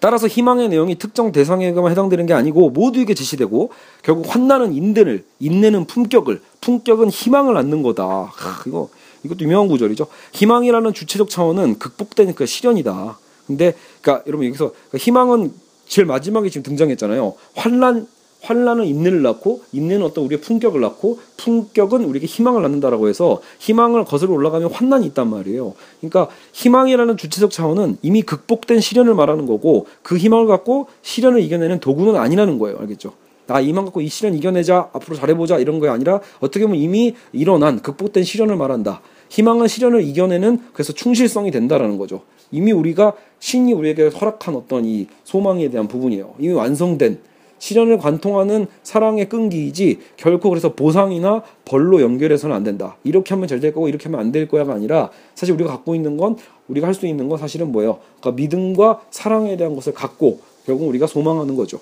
[0.00, 3.70] 따라서 희망의 내용이 특정 대상에게만 해당되는 게 아니고 모두에게 지시되고
[4.02, 8.04] 결국 환난은 인내를 인내는 품격을 품격은 희망을 낳는 거다.
[8.04, 8.88] 하, 이거
[9.22, 10.08] 이것도 유명한 구절이죠.
[10.32, 13.18] 희망이라는 주체적 차원은 극복된 그 시련이다.
[13.46, 15.52] 근데 그러니까 여러분 여기서 그러니까 희망은
[15.86, 17.34] 제일 마지막에 지금 등장했잖아요.
[17.54, 18.08] 환난
[18.42, 24.32] 환란은 인내를 낳고 인내는 어떤 우리의 품격을 낳고 품격은 우리에게 희망을 낳는다라고 해서 희망을 거슬러
[24.32, 25.74] 올라가면 환난이 있단 말이에요.
[26.00, 32.16] 그러니까 희망이라는 주체적 차원은 이미 극복된 시련을 말하는 거고 그 희망을 갖고 시련을 이겨내는 도구는
[32.16, 32.78] 아니라는 거예요.
[32.78, 33.25] 알겠죠?
[33.46, 37.80] 나 이만 갖고 이 시련 이겨내자 앞으로 잘해보자 이런 게 아니라 어떻게 보면 이미 일어난
[37.80, 39.00] 극복된 시련을 말한다.
[39.30, 42.22] 희망은 시련을 이겨내는 그래서 충실성이 된다라는 거죠.
[42.50, 46.34] 이미 우리가 신이 우리에게 허락한 어떤 이 소망에 대한 부분이에요.
[46.38, 47.18] 이미 완성된
[47.58, 52.96] 시련을 관통하는 사랑의 끈기이지 결코 그래서 보상이나 벌로 연결해서는 안 된다.
[53.02, 56.16] 이렇게 하면 잘 될 거고 이렇게 하면 안 될 거야가 아니라 사실 우리가 갖고 있는
[56.16, 56.36] 건
[56.68, 57.98] 우리가 할 수 있는 건 사실은 뭐예요?
[58.20, 61.78] 그러니까 믿음과 사랑에 대한 것을 갖고 결국 우리가 소망하는 거죠.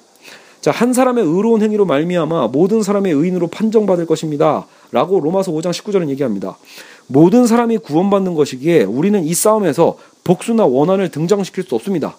[0.64, 4.66] 자, 한 사람의 의로운 행위로 말미암아 모든 사람의 의인으로 판정받을 것입니다.
[4.92, 6.56] 라고 로마서 5장 19절은 얘기합니다.
[7.06, 12.16] 모든 사람이 구원받는 것이기에 우리는 이 싸움에서 복수나 원한을 등장시킬 수 없습니다.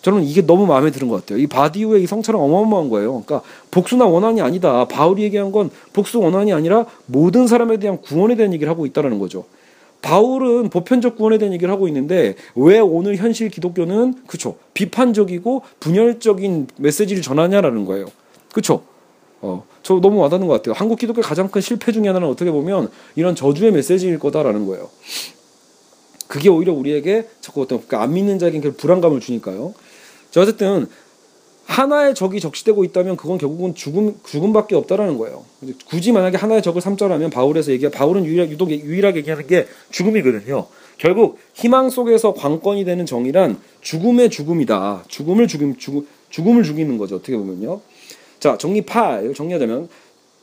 [0.00, 1.38] 저는 이게 너무 마음에 드는 것 같아요.
[1.38, 3.22] 이 바디우의 이 성찰은 어마어마한 거예요.
[3.22, 4.88] 그러니까 복수나 원한이 아니다.
[4.88, 9.44] 바울이 얘기한 건 복수 원한이 아니라 모든 사람에 대한 구원에 대한 얘기를 하고 있다는 거죠.
[10.04, 17.22] 바울은 보편적 구원에 대한 얘기를 하고 있는데 왜 오늘 현실 기독교는 그쵸 비판적이고 분열적인 메시지를
[17.22, 18.06] 전하냐라는 거예요.
[18.52, 18.82] 그쵸?
[19.40, 20.74] 어, 저 너무 와닿는 것 같아요.
[20.76, 24.90] 한국 기독교 가장 큰 실패 중에 하나는 어떻게 보면 이런 저주의 메시지일 거다라는 거예요.
[26.28, 29.72] 그게 오히려 우리에게 자꾸 어떤 그안 믿는 자에게 불안감을 주니까요.
[30.30, 30.86] 자, 어쨌든
[31.66, 35.44] 하나의 적이 적시되고 있다면 그건 결국은 죽음 죽음밖에 없다라는 거예요.
[35.86, 40.66] 굳이 만약에 하나의 적을 삼자라면 바울에서 얘기해 바울은 유일하, 유독 유일하게 얘기하는 게 죽음이거든요.
[40.98, 45.04] 결국 희망 속에서 관건이 되는 정의란 죽음의 죽음이다.
[45.08, 47.16] 죽음을 죽임 죽음 죽음을 죽이는 거죠.
[47.16, 47.80] 어떻게 보면요.
[48.40, 49.88] 자 정리 8 정리하자면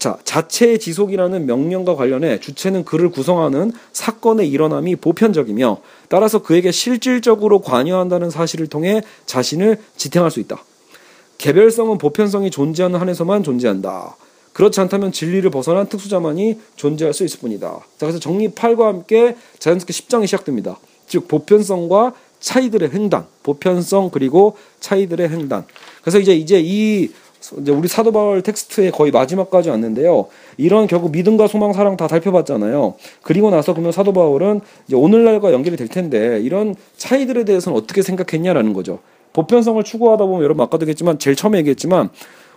[0.02, 5.78] 자, 자체의 지속이라는 명령과 관련해 주체는 그를 구성하는 사건의 일어남이 보편적이며
[6.10, 10.64] 따라서 그에게 실질적으로 관여한다는 사실을 통해 자신을 지탱할 수 있다.
[11.42, 14.16] 개별성은 보편성이 존재하는 한에서만 존재한다.
[14.54, 17.68] 그렇지 않다면 진리를 벗어난 특수자만이 존재할 수 있을 뿐이다.
[17.98, 20.78] 자, 그래서 정리 8과 함께 자연스럽게 10장이 시작됩니다.
[21.08, 25.66] 즉, 보편성과 차이들의 횡단, 보편성 그리고 차이들의 횡단.
[26.02, 27.10] 그래서 이제 이제 이
[27.60, 30.28] 이제 우리 사도 바울 텍스트의 거의 마지막까지 왔는데요.
[30.58, 32.94] 이런 결국 믿음과 소망, 사랑 다 살펴봤잖아요.
[33.24, 38.74] 그리고 나서 그러면 사도 바울은 이제 오늘날과 연결이 될 텐데 이런 차이들에 대해서는 어떻게 생각했냐라는
[38.74, 39.00] 거죠.
[39.34, 42.10] 보편성을 추구하다 보면 여러분 아까도 얘기했지만 제일 처음에 얘기했지만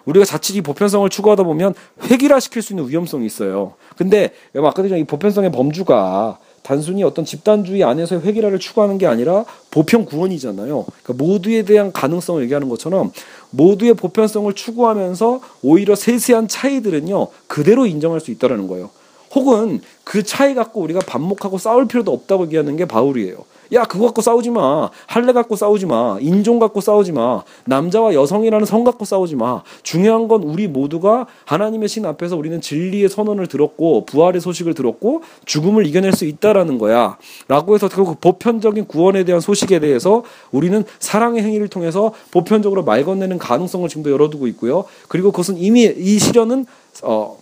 [0.04, 1.74] 우리가 자칫 이 보편성을 추구하다 보면
[2.10, 3.74] 획일화 시킬 수 있는 위험성이 있어요.
[3.96, 9.44] 근데 여러분 아까도 얘기한 이 보편성의 범주가 단순히 어떤 집단주의 안에서 획일화를 추구하는 게 아니라
[9.70, 10.86] 보편 구원이잖아요.
[11.02, 13.12] 그러니까 모두에 대한 가능성을 얘기하는 것처럼
[13.50, 18.90] 모두의 보편성을 추구하면서 오히려 세세한 차이들은요 그대로 인정할 수 있다라는 거예요.
[19.34, 23.44] 혹은 그 차이 갖고 우리가 반목하고 싸울 필요도 없다고 얘기하는 게 바울이에요.
[23.72, 24.90] 야 그거 갖고 싸우지 마.
[25.06, 26.18] 할례 갖고 싸우지 마.
[26.20, 27.42] 인종 갖고 싸우지 마.
[27.64, 29.62] 남자와 여성이라는 성 갖고 싸우지 마.
[29.82, 35.86] 중요한 건 우리 모두가 하나님의 신 앞에서 우리는 진리의 선언을 들었고 부활의 소식을 들었고 죽음을
[35.86, 37.18] 이겨낼 수 있다라는 거야.
[37.48, 43.38] 라고 해서 결국 보편적인 구원에 대한 소식에 대해서 우리는 사랑의 행위를 통해서 보편적으로 말 건네는
[43.38, 44.84] 가능성을 지금도 열어두고 있고요.
[45.08, 46.66] 그리고 그것은 이미 이 시련은
[47.02, 47.38] 어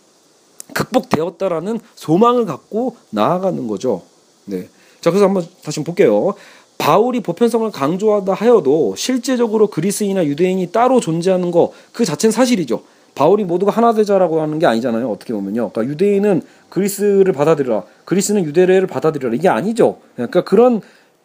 [0.75, 4.03] 극복되었다라는 소망을 갖고 나아가는 거죠.
[4.45, 4.69] 네.
[5.03, 6.33] 자, 그래서 한번 다시 볼게요.
[6.79, 12.83] 바울이 보편성을 강조하다 하여도 실제적으로 그리스인이나 유대인이 따로 존재하는 거 그 자체는 사실이죠.
[13.15, 15.11] 바울이 모두가 하나 되자라고 하는 게 아니잖아요.
[15.11, 15.71] 어떻게 보면요.
[15.71, 17.83] 그러니까 유대인은 그리스를 받아들여라.
[18.07, 19.35] 그리스는 유대를 받아들여라.
[19.35, 19.99] 이게 아니죠.
[20.15, 20.81] 그러니까 그런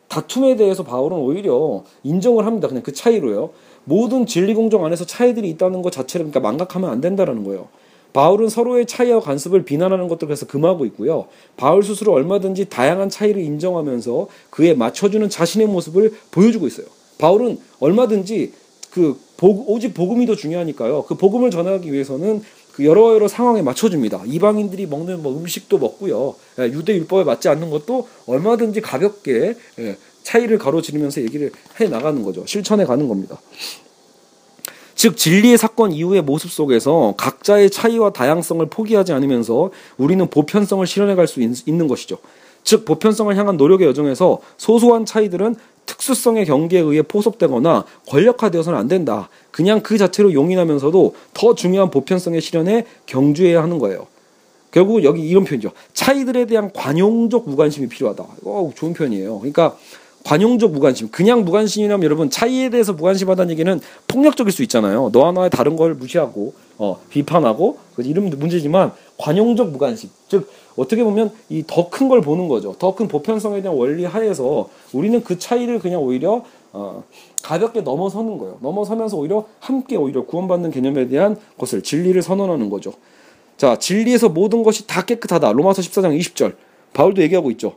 [0.09, 2.67] 다툼에 대해서 바울은 오히려 인정을 합니다.
[2.67, 3.51] 그냥 그 차이로요.
[3.85, 7.69] 모든 진리 공정 안에서 차이들이 있다는 것 자체를 그러니까 망각하면 안 된다라는 거예요.
[8.17, 11.27] 바울은 서로의 차이와 간섭을 비난하는 것들 그래서 금하고 있고요.
[11.55, 16.87] 바울 스스로 얼마든지 다양한 차이를 인정하면서 그에 맞춰주는 자신의 모습을 보여주고 있어요.
[17.19, 18.53] 바울은 얼마든지
[18.89, 21.03] 그 오직 복음이 더 중요하니까요.
[21.03, 22.41] 그 복음을 전하기 위해서는
[22.71, 24.23] 그 여러 여러 상황에 맞춰줍니다.
[24.25, 26.33] 이방인들이 먹는 뭐 음식도 먹고요.
[26.57, 32.43] 예, 유대 율법에 맞지 않는 것도 얼마든지 가볍게 예, 차이를 가로지르면서 얘기를 해 나가는 거죠.
[32.47, 33.39] 실천해 가는 겁니다.
[34.97, 41.27] 즉 진리의 사건 이후의 모습 속에서 각자의 차이와 다양성을 포기하지 않으면서 우리는 보편성을 실현해 갈
[41.27, 42.17] 수 있는 것이죠.
[42.63, 49.29] 즉 보편성을 향한 노력의 여정에서 소소한 차이들은 특수성의 경계에 의해 포섭되거나 권력화되어서는 안 된다.
[49.51, 54.07] 그냥 그 자체로 용인하면서도 더 중요한 보편성의 실현에 경주해야 하는 거예요.
[54.71, 55.71] 결국 여기 이런 표현이죠.
[55.93, 58.25] 차이들에 대한 관용적 무관심이 필요하다.
[58.45, 59.37] 어, 좋은 표현이에요.
[59.39, 59.77] 그러니까
[60.31, 61.07] 관용적 무관심.
[61.09, 65.09] 그냥 무관심이라면 여러분 차이에 대해서 무관심하다는 얘기는 폭력적일 수 있잖아요.
[65.13, 70.09] 너 하나의 다른 걸 무시하고 어, 비판하고 이런 문제지만 관용적 무관심.
[70.27, 72.75] 즉 어떻게 보면 이 더 큰 걸 보는 거죠.
[72.77, 77.03] 더 큰 보편성에 대한 원리 하에서 우리는 그 차이를 그냥 오히려 어,
[77.41, 78.57] 가볍게 넘어서는 거예요.
[78.61, 82.91] 넘어서면서 오히려 함께 오히려 구원받는 개념에 대한 것을 진리를 선언하는 거죠.
[83.55, 85.53] 자, 진리에서 모든 것이 다 깨끗하다.
[85.53, 86.55] 로마서 14장 20절.
[86.93, 87.75] 바울도 얘기하고 있죠.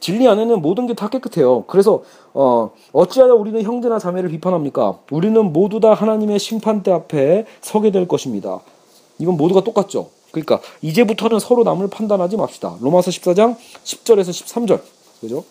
[0.00, 1.64] 진리 안에는 모든 게 다 깨끗해요.
[1.66, 2.02] 그래서
[2.34, 4.98] 어, 어찌하여 우리는 형제나 자매를 비판합니까?
[5.10, 8.60] 우리는 모두 다 하나님의 심판대 앞에 서게 될 것입니다.
[9.18, 10.10] 이건 모두가 똑같죠.
[10.32, 12.76] 그러니까 이제부터는 서로 남을 판단하지 맙시다.
[12.80, 14.80] 로마서 14장 10절에서 13절.
[15.20, 15.44] 그죠?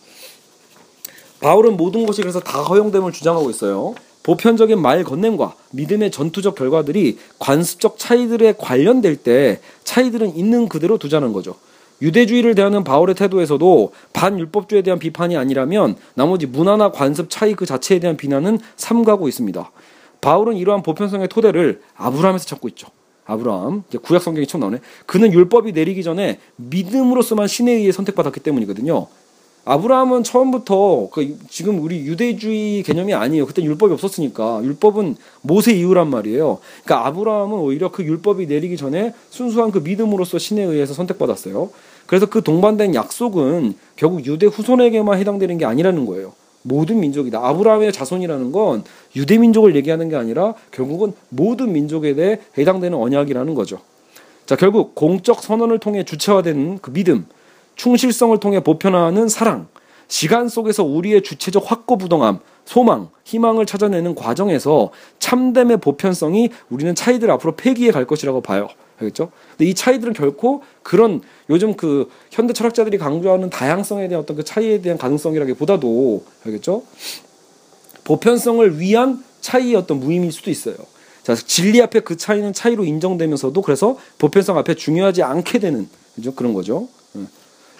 [1.42, 3.96] 바울은 모든 것이 그래서 다 허용됨을 주장하고 있어요.
[4.24, 11.56] 보편적인 말 건냄과 믿음의 전투적 결과들이 관습적 차이들에 관련될 때 차이들은 있는 그대로 두자는 거죠.
[12.02, 18.18] 유대주의를 대하는 바울의 태도에서도 반율법주의에 대한 비판이 아니라면 나머지 문화나 관습 차이 그 자체에 대한
[18.18, 19.72] 비난은 삼가고 있습니다.
[20.22, 22.88] 바울은 이러한 보편성의 토대를 아브라함에서 찾고 있죠.
[23.26, 24.80] 아브라함 구약 성경이 처음 나오네.
[25.06, 29.08] 그는 율법이 내리기 전에 믿음으로서만 신에 의해 선택받았기 때문이거든요.
[29.66, 33.47] 아브라함은 처음부터 그 지금 우리 유대주의 개념이 아니에요.
[33.47, 36.59] 그때 율법이 없었으니까 율법은 모세 이후란 말이에요.
[36.84, 41.72] 그러니까 아브라함은 오히려 그 율법이 내리기 전에 순수한 그 믿음으로서 신에 의해서 선택받았어요.
[42.05, 46.34] 그래서 그 동반된 약속은 결국 유대 후손에게만 해당되는 게 아니라는 거예요.
[46.61, 47.39] 모든 민족이다.
[47.39, 48.84] 아브라함의 자손이라는 건
[49.16, 53.80] 유대 민족을 얘기하는 게 아니라 결국은 모든 민족에 대해 해당되는 언약이라는 거죠.
[54.45, 57.26] 자, 결국 공적 선언을 통해 주체화되는 그 믿음,
[57.76, 59.67] 충실성을 통해 보편화하는 사랑,
[60.07, 67.91] 시간 속에서 우리의 주체적 확고부동함, 소망, 희망을 찾아내는 과정에서 참됨의 보편성이 우리는 차이들 앞으로 폐기해
[67.91, 68.67] 갈 것이라고 봐요.
[68.97, 69.32] 알겠죠?
[69.51, 74.82] 근데 이 차이들은 결코 그런 요즘 그 현대 철학자들이 강조하는 다양성에 대한 어떤 그 차이에
[74.82, 76.84] 대한 가능성이라기보다도 알겠죠?
[78.05, 80.76] 보편성을 위한 차이의 어떤 무의미일 수도 있어요.
[81.23, 86.34] 자, 진리 앞에 그 차이는 차이로 인정되면서도 그래서 보편성 앞에 중요하지 않게 되는 그죠?
[86.34, 86.88] 그런 거죠.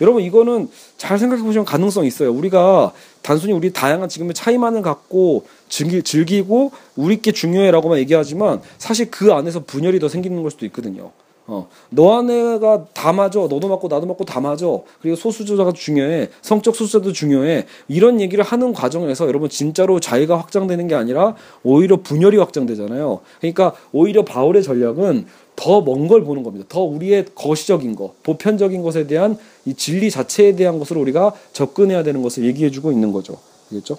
[0.01, 2.31] 여러분 이거는 잘 생각해 보시면 가능성이 있어요.
[2.31, 2.91] 우리가
[3.21, 9.99] 단순히 우리 다양한 지금의 차이만을 갖고 즐기, 즐기고 우리께 중요해라고만 얘기하지만 사실 그 안에서 분열이
[9.99, 11.11] 더 생기는 걸 수도 있거든요.
[11.47, 13.39] 어, 너 안에가 다 맞아.
[13.39, 14.65] 너도 맞고 나도 맞고 다 맞아.
[15.01, 16.29] 그리고 소수자가 중요해.
[16.41, 17.67] 성적 소수자도 중요해.
[17.87, 23.19] 이런 얘기를 하는 과정에서 여러분 진짜로 자유가 확장되는 게 아니라 오히려 분열이 확장되잖아요.
[23.39, 26.66] 그러니까 오히려 바울의 전략은 더 먼 걸 보는 겁니다.
[26.70, 32.22] 더 우리의 거시적인 것, 보편적인 것에 대한 이 진리 자체에 대한 것으로 우리가 접근해야 되는
[32.22, 33.38] 것을 얘기해주고 있는 거죠.
[33.72, 33.97] 알겠죠?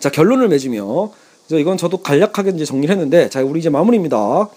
[0.00, 1.10] 자 결론을 맺으며
[1.50, 4.48] 이건 저도 간략하게 이제 정리를 했는데 자 우리 이제 마무리입니다.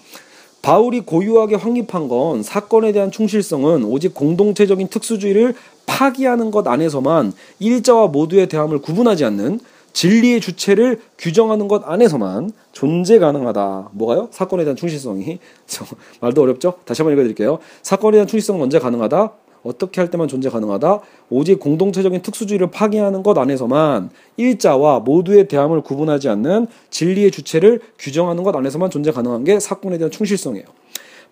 [0.62, 5.54] 바울이 고유하게 확립한 건 사건에 대한 충실성은 오직 공동체적인 특수주의를
[5.86, 9.60] 파기하는 것 안에서만 일자와 모두의 대함을 구분하지 않는
[9.98, 13.88] 진리의 주체를 규정하는 것 안에서만 존재 가능하다.
[13.94, 14.28] 뭐가요?
[14.30, 15.40] 사건에 대한 충실성이.
[16.20, 16.74] 말도 어렵죠?
[16.84, 17.58] 다시 한번 읽어드릴게요.
[17.82, 19.32] 사건에 대한 충실성은 언제 가능하다?
[19.64, 21.00] 어떻게 할 때만 존재 가능하다?
[21.30, 28.54] 오직 공동체적인 특수주의를 파괴하는 것 안에서만 일자와 모두의 대함을 구분하지 않는 진리의 주체를 규정하는 것
[28.54, 30.64] 안에서만 존재 가능한 게 사건에 대한 충실성이에요.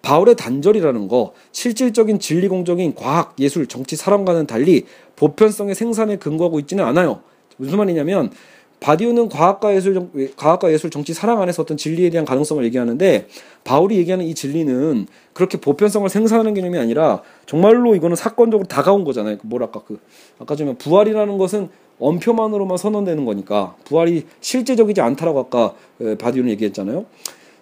[0.02, 6.84] 바울의 단절이라는 거, 실질적인 진리 공적인 과학, 예술, 정치, 사람과는 달리 보편성의 생산에 근거하고 있지는
[6.84, 7.20] 않아요.
[7.58, 8.30] 무슨 말이냐면
[8.80, 13.26] 바디오는 과학과 예술, 과학과 예술, 정치, 사랑 안에서 어떤 진리에 대한 가능성을 얘기하는데
[13.64, 19.38] 바울이 얘기하는 이 진리는 그렇게 보편성을 생산하는 개념이 아니라 정말로 이거는 사건적으로 다가온 거잖아요.
[19.38, 19.98] 그 뭐랄까 그
[20.38, 21.68] 아까 좀 부활이라는 것은
[21.98, 25.74] 엄표만으로만 선언되는 거니까 부활이 실제적이지 않다라고 아까
[26.18, 27.06] 바디오는 얘기했잖아요.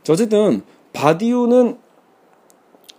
[0.08, 0.62] 어쨌든
[0.92, 1.78] 바디오는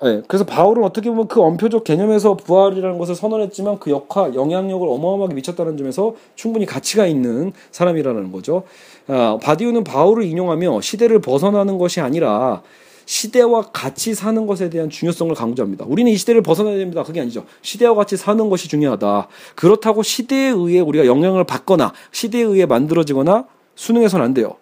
[0.03, 5.35] 네, 그래서 바울은 어떻게 보면 그 언표적 개념에서 부활이라는 것을 선언했지만 그 역할, 영향력을 어마어마하게
[5.35, 8.63] 미쳤다는 점에서 충분히 가치가 있는 사람이라는 거죠.
[9.07, 12.61] 아, 바디우는 바울을 인용하며 시대를 벗어나는 것이 아니라
[13.05, 15.85] 시대와 같이 사는 것에 대한 중요성을 강조합니다.
[15.87, 17.03] 우리는 이 시대를 벗어나야 됩니다.
[17.03, 17.45] 그게 아니죠.
[17.61, 19.27] 시대와 같이 사는 것이 중요하다.
[19.55, 24.55] 그렇다고 시대에 의해 우리가 영향을 받거나 시대에 의해 만들어지거나 수능해서는 안 돼요.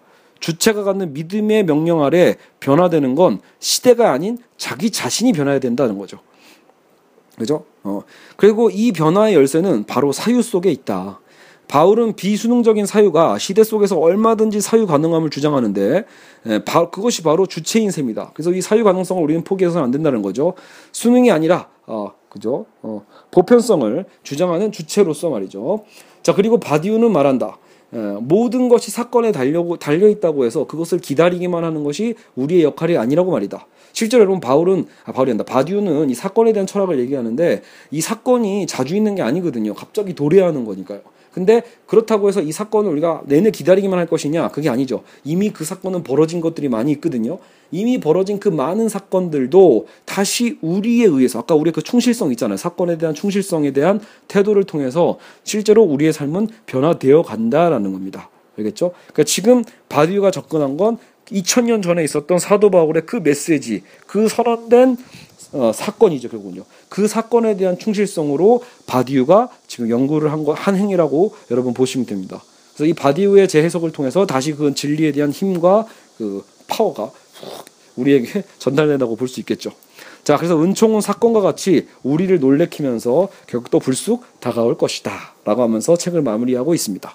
[0.43, 6.19] 주체가 갖는 믿음의 명령 아래 변화되는 건 시대가 아닌 자기 자신이 변해야 된다는 거죠.
[7.37, 7.63] 그죠?
[7.83, 8.01] 어.
[8.35, 11.21] 그리고 이 변화의 열쇠는 바로 사유 속에 있다.
[11.69, 16.05] 바울은 비수능적인 사유가 시대 속에서 얼마든지 사유 가능함을 주장하는데
[16.47, 18.31] 예, 바, 그것이 바로 주체인 셈이다.
[18.33, 20.55] 그래서 이 사유 가능성을 우리는 포기해서는 안 된다는 거죠.
[20.91, 22.65] 수능이 아니라 어, 그죠?
[22.81, 25.85] 어, 보편성을 주장하는 주체로서 말이죠.
[26.21, 27.59] 자 그리고 바디우는 말한다.
[27.93, 33.31] 예, 모든 것이 사건에 달려 달려 있다고 해서 그것을 기다리기만 하는 것이 우리의 역할이 아니라고
[33.31, 33.67] 말이다.
[33.91, 35.43] 실제로 여러분 바울은 아 바울이 한다.
[35.43, 39.73] 바디우는 이 사건에 대한 철학을 얘기하는데 이 사건이 자주 있는 게 아니거든요.
[39.75, 41.01] 갑자기 도래하는 거니까요.
[41.34, 44.49] 근데 그렇다고 해서 이 사건을 우리가 내내 기다리기만 할 것이냐?
[44.49, 45.03] 그게 아니죠.
[45.23, 47.39] 이미 그 사건은 벌어진 것들이 많이 있거든요.
[47.71, 52.57] 이미 벌어진 그 많은 사건들도 다시 우리에 의해서 아까 우리의 그 충실성 있잖아요.
[52.57, 58.29] 사건에 대한 충실성에 대한 태도를 통해서 실제로 우리의 삶은 변화되어 간다라는 겁니다.
[58.57, 58.91] 알겠죠?
[59.07, 60.97] 그러니까 지금 바디우가 접근한 건
[61.31, 64.97] 2000년 전에 있었던 사도 바울의 그 메시지, 그 선언된
[65.53, 66.63] 어, 사건이죠 결국은요.
[66.89, 72.43] 그 사건에 대한 충실성으로 바디우가 지금 연구를 한, 거, 한 행위라고 여러분 보시면 됩니다.
[72.73, 75.85] 그래서 이 바디우의 재해석을 통해서 다시 그 진리에 대한 힘과
[76.17, 77.11] 그 파워가
[77.95, 79.71] 우리에게 전달된다고 볼 수 있겠죠.
[80.23, 85.33] 자, 그래서 은총은 사건과 같이 우리를 놀래키면서 결국 또 불쑥 다가올 것이다.
[85.43, 87.13] 라고 하면서 책을 마무리하고 있습니다.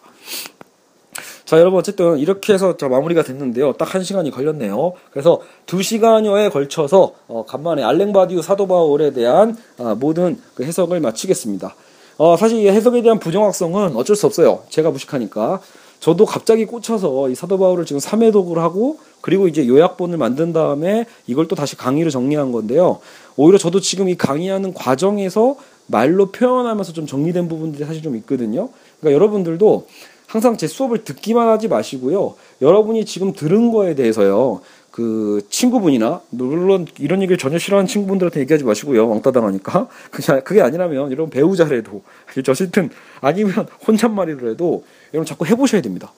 [1.49, 3.73] 자, 여러분 어쨌든 이렇게 해서 자 마무리가 됐는데요.
[3.73, 4.93] 딱 한 시간이 걸렸네요.
[5.11, 11.75] 그래서 두 시간여에 걸쳐서 어, 간만에 알랭바디우 사도 바울에 대한 어, 모든 그 해석을 마치겠습니다.
[12.19, 14.65] 어, 사실 이 해석에 대한 부정확성은 어쩔 수 없어요.
[14.69, 15.63] 제가 무식하니까.
[16.01, 21.49] 저도 갑자기 꽂혀서 이 사도 바울을 지금 3회독을 하고 그리고 이제 요약본을 만든 다음에 이걸
[21.49, 22.99] 또 다시 강의로 정리한 건데요.
[23.37, 28.69] 오히려 저도 지금 이 강의하는 과정에서 말로 표현하면서 좀 정리된 부분들이 사실 좀 있거든요.
[29.01, 29.87] 그러니까 여러분들도
[30.29, 32.35] 항상 제 수업을 듣기만 하지 마시고요.
[32.61, 34.61] 여러분이 지금 들은 거에 대해서요.
[34.91, 39.09] 그 친구분이나 물론 이런 얘기를 전혀 싫어하는 친구분들한테 얘기하지 마시고요.
[39.09, 39.89] 왕따 당하니까.
[40.13, 42.03] 그냥 그게 아니라면 여러분 배우자래도
[42.37, 42.91] 어쨌든
[43.23, 46.13] 아니면 혼잣말이라도 여러분 자꾸 해 보셔야 됩니다.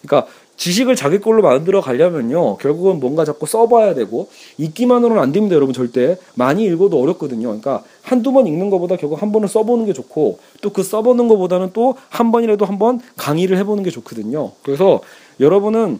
[0.00, 0.30] 그러니까
[0.60, 2.58] 지식을 자기 걸로 만들어 가려면요.
[2.58, 6.18] 결국은 뭔가 자꾸 써봐야 되고, 읽기만으로는 안 됩니다, 여러분, 절대.
[6.34, 7.48] 많이 읽어도 어렵거든요.
[7.48, 11.72] 그러니까 한두 번 읽는 것보다 결국 한 번을 써보는 게 좋고, 또 그 써보는 것보다는
[11.72, 14.52] 또 한 번이라도 한 번 강의를 해보는 게 좋거든요.
[14.62, 15.00] 그래서
[15.38, 15.98] 여러분은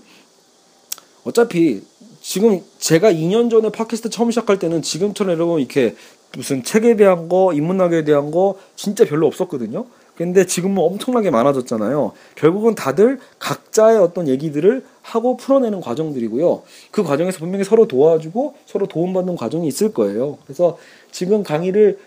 [1.24, 1.82] 어차피
[2.20, 5.96] 지금 제가 2년 전에 팟캐스트 처음 시작할 때는 지금처럼 여러분 이렇게
[6.36, 9.86] 무슨 책에 대한 거, 인문학에 대한 거 진짜 별로 없었거든요.
[10.20, 12.12] 근데 지금은 엄청나게 많아졌잖아요.
[12.34, 16.60] 결국은 다들 각자의 어떤 얘기들을 하고 풀어내는 과정들이고요.
[16.90, 20.36] 그 과정에서 분명히 서로 도와주고 서로 도움받는 과정이 있을 거예요.
[20.44, 20.76] 그래서
[21.10, 21.98] 지금 강의를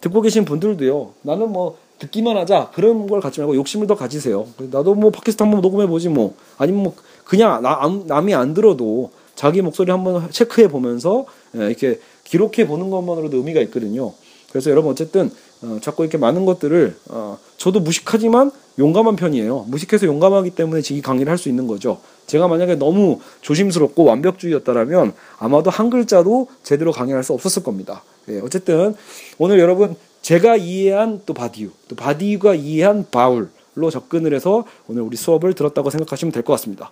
[0.00, 1.12] 듣고 계신 분들도요.
[1.22, 4.48] 나는 뭐 듣기만 하자 그런 걸 갖지 말고 욕심을 더 가지세요.
[4.58, 9.62] 나도 뭐 팟캐스트 한번 녹음해 보지 뭐 아니면 뭐 그냥 나, 남이 안 들어도 자기
[9.62, 14.12] 목소리 한번 체크해 보면서 예, 이렇게 기록해 보는 것만으로도 의미가 있거든요.
[14.50, 15.30] 그래서 여러분 어쨌든
[15.62, 19.66] 어, 자꾸 이렇게 많은 것들을 어, 저도 무식하지만 용감한 편이에요.
[19.68, 22.00] 무식해서 용감하기 때문에 이 강의를 할 수 있는 거죠.
[22.26, 28.02] 제가 만약에 너무 조심스럽고 완벽주의였다라면 아마도 한 글자도 제대로 강의할 수 없었을 겁니다.
[28.28, 28.94] 예, 어쨌든
[29.38, 35.54] 오늘 여러분 제가 이해한 또 바디우, 또 바디우가 이해한 바울로 접근을 해서 오늘 우리 수업을
[35.54, 36.90] 들었다고 생각하시면 될 것 같습니다.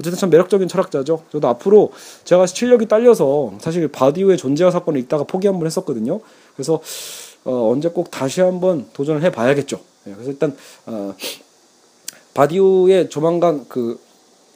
[0.00, 1.22] 어쨌든 참 매력적인 철학자죠.
[1.30, 1.92] 저도 앞으로
[2.24, 6.20] 제가 실력이 딸려서 사실 바디우의 존재와 사건을 읽다가 포기 한 번 했었거든요.
[6.56, 6.80] 그래서
[7.44, 9.80] 어, 언제 꼭 다시 한번 도전을 해봐야겠죠.
[10.06, 11.14] 예, 그래서 일단 어,
[12.34, 13.98] 바디우의 조만간 그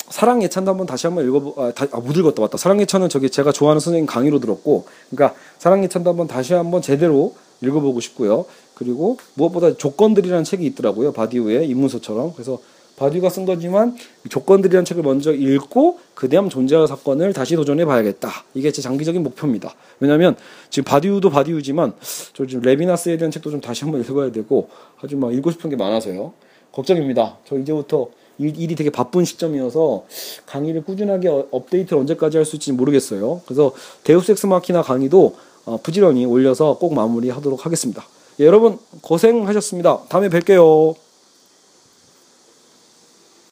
[0.09, 2.57] 사랑 예찬도 한번 다시 한번 읽어보 아, 다, 아, 못 읽었다 맞다.
[2.59, 7.34] 사랑 예찬은 저기 제가 좋아하는 선생님 강의로 들었고, 그러니까 사랑 예찬도 한번 다시 한번 제대로
[7.61, 8.47] 읽어보고 싶고요.
[8.74, 11.12] 그리고 무엇보다 조건들이라는 책이 있더라고요.
[11.12, 12.34] 바디우의 입문서처럼.
[12.34, 12.61] 그래서
[12.97, 13.97] 바디우가 쓴 거지만
[14.28, 18.30] 조건들이라는 책을 먼저 읽고 그 다음 존재와 사건을 다시 도전해 봐야겠다.
[18.55, 19.74] 이게 제 장기적인 목표입니다.
[20.01, 20.34] 왜냐하면
[20.70, 21.92] 지금 바디우도 바디우지만
[22.32, 24.68] 저 지금 레비나스에 대한 책도 좀 다시 한번 읽어야 되고
[25.01, 26.32] 아주 막 읽고 싶은 게 많아서요.
[26.72, 27.38] 걱정입니다.
[27.47, 30.05] 저 이제부터 일, 이 되게 바쁜 시점이어서
[30.47, 33.40] 강의를 꾸준하게 어, 업데이트를 언제까지 할 수 있을지 모르겠어요.
[33.47, 33.72] 그래서
[34.05, 38.05] 데우스 엑스 마키나 강의도 어, 부지런히 올려서 꼭 마무리하도록 하겠습니다.
[38.40, 40.03] 예, 여러분 고생하셨습니다.
[40.09, 41.05] 다음에 뵐게요.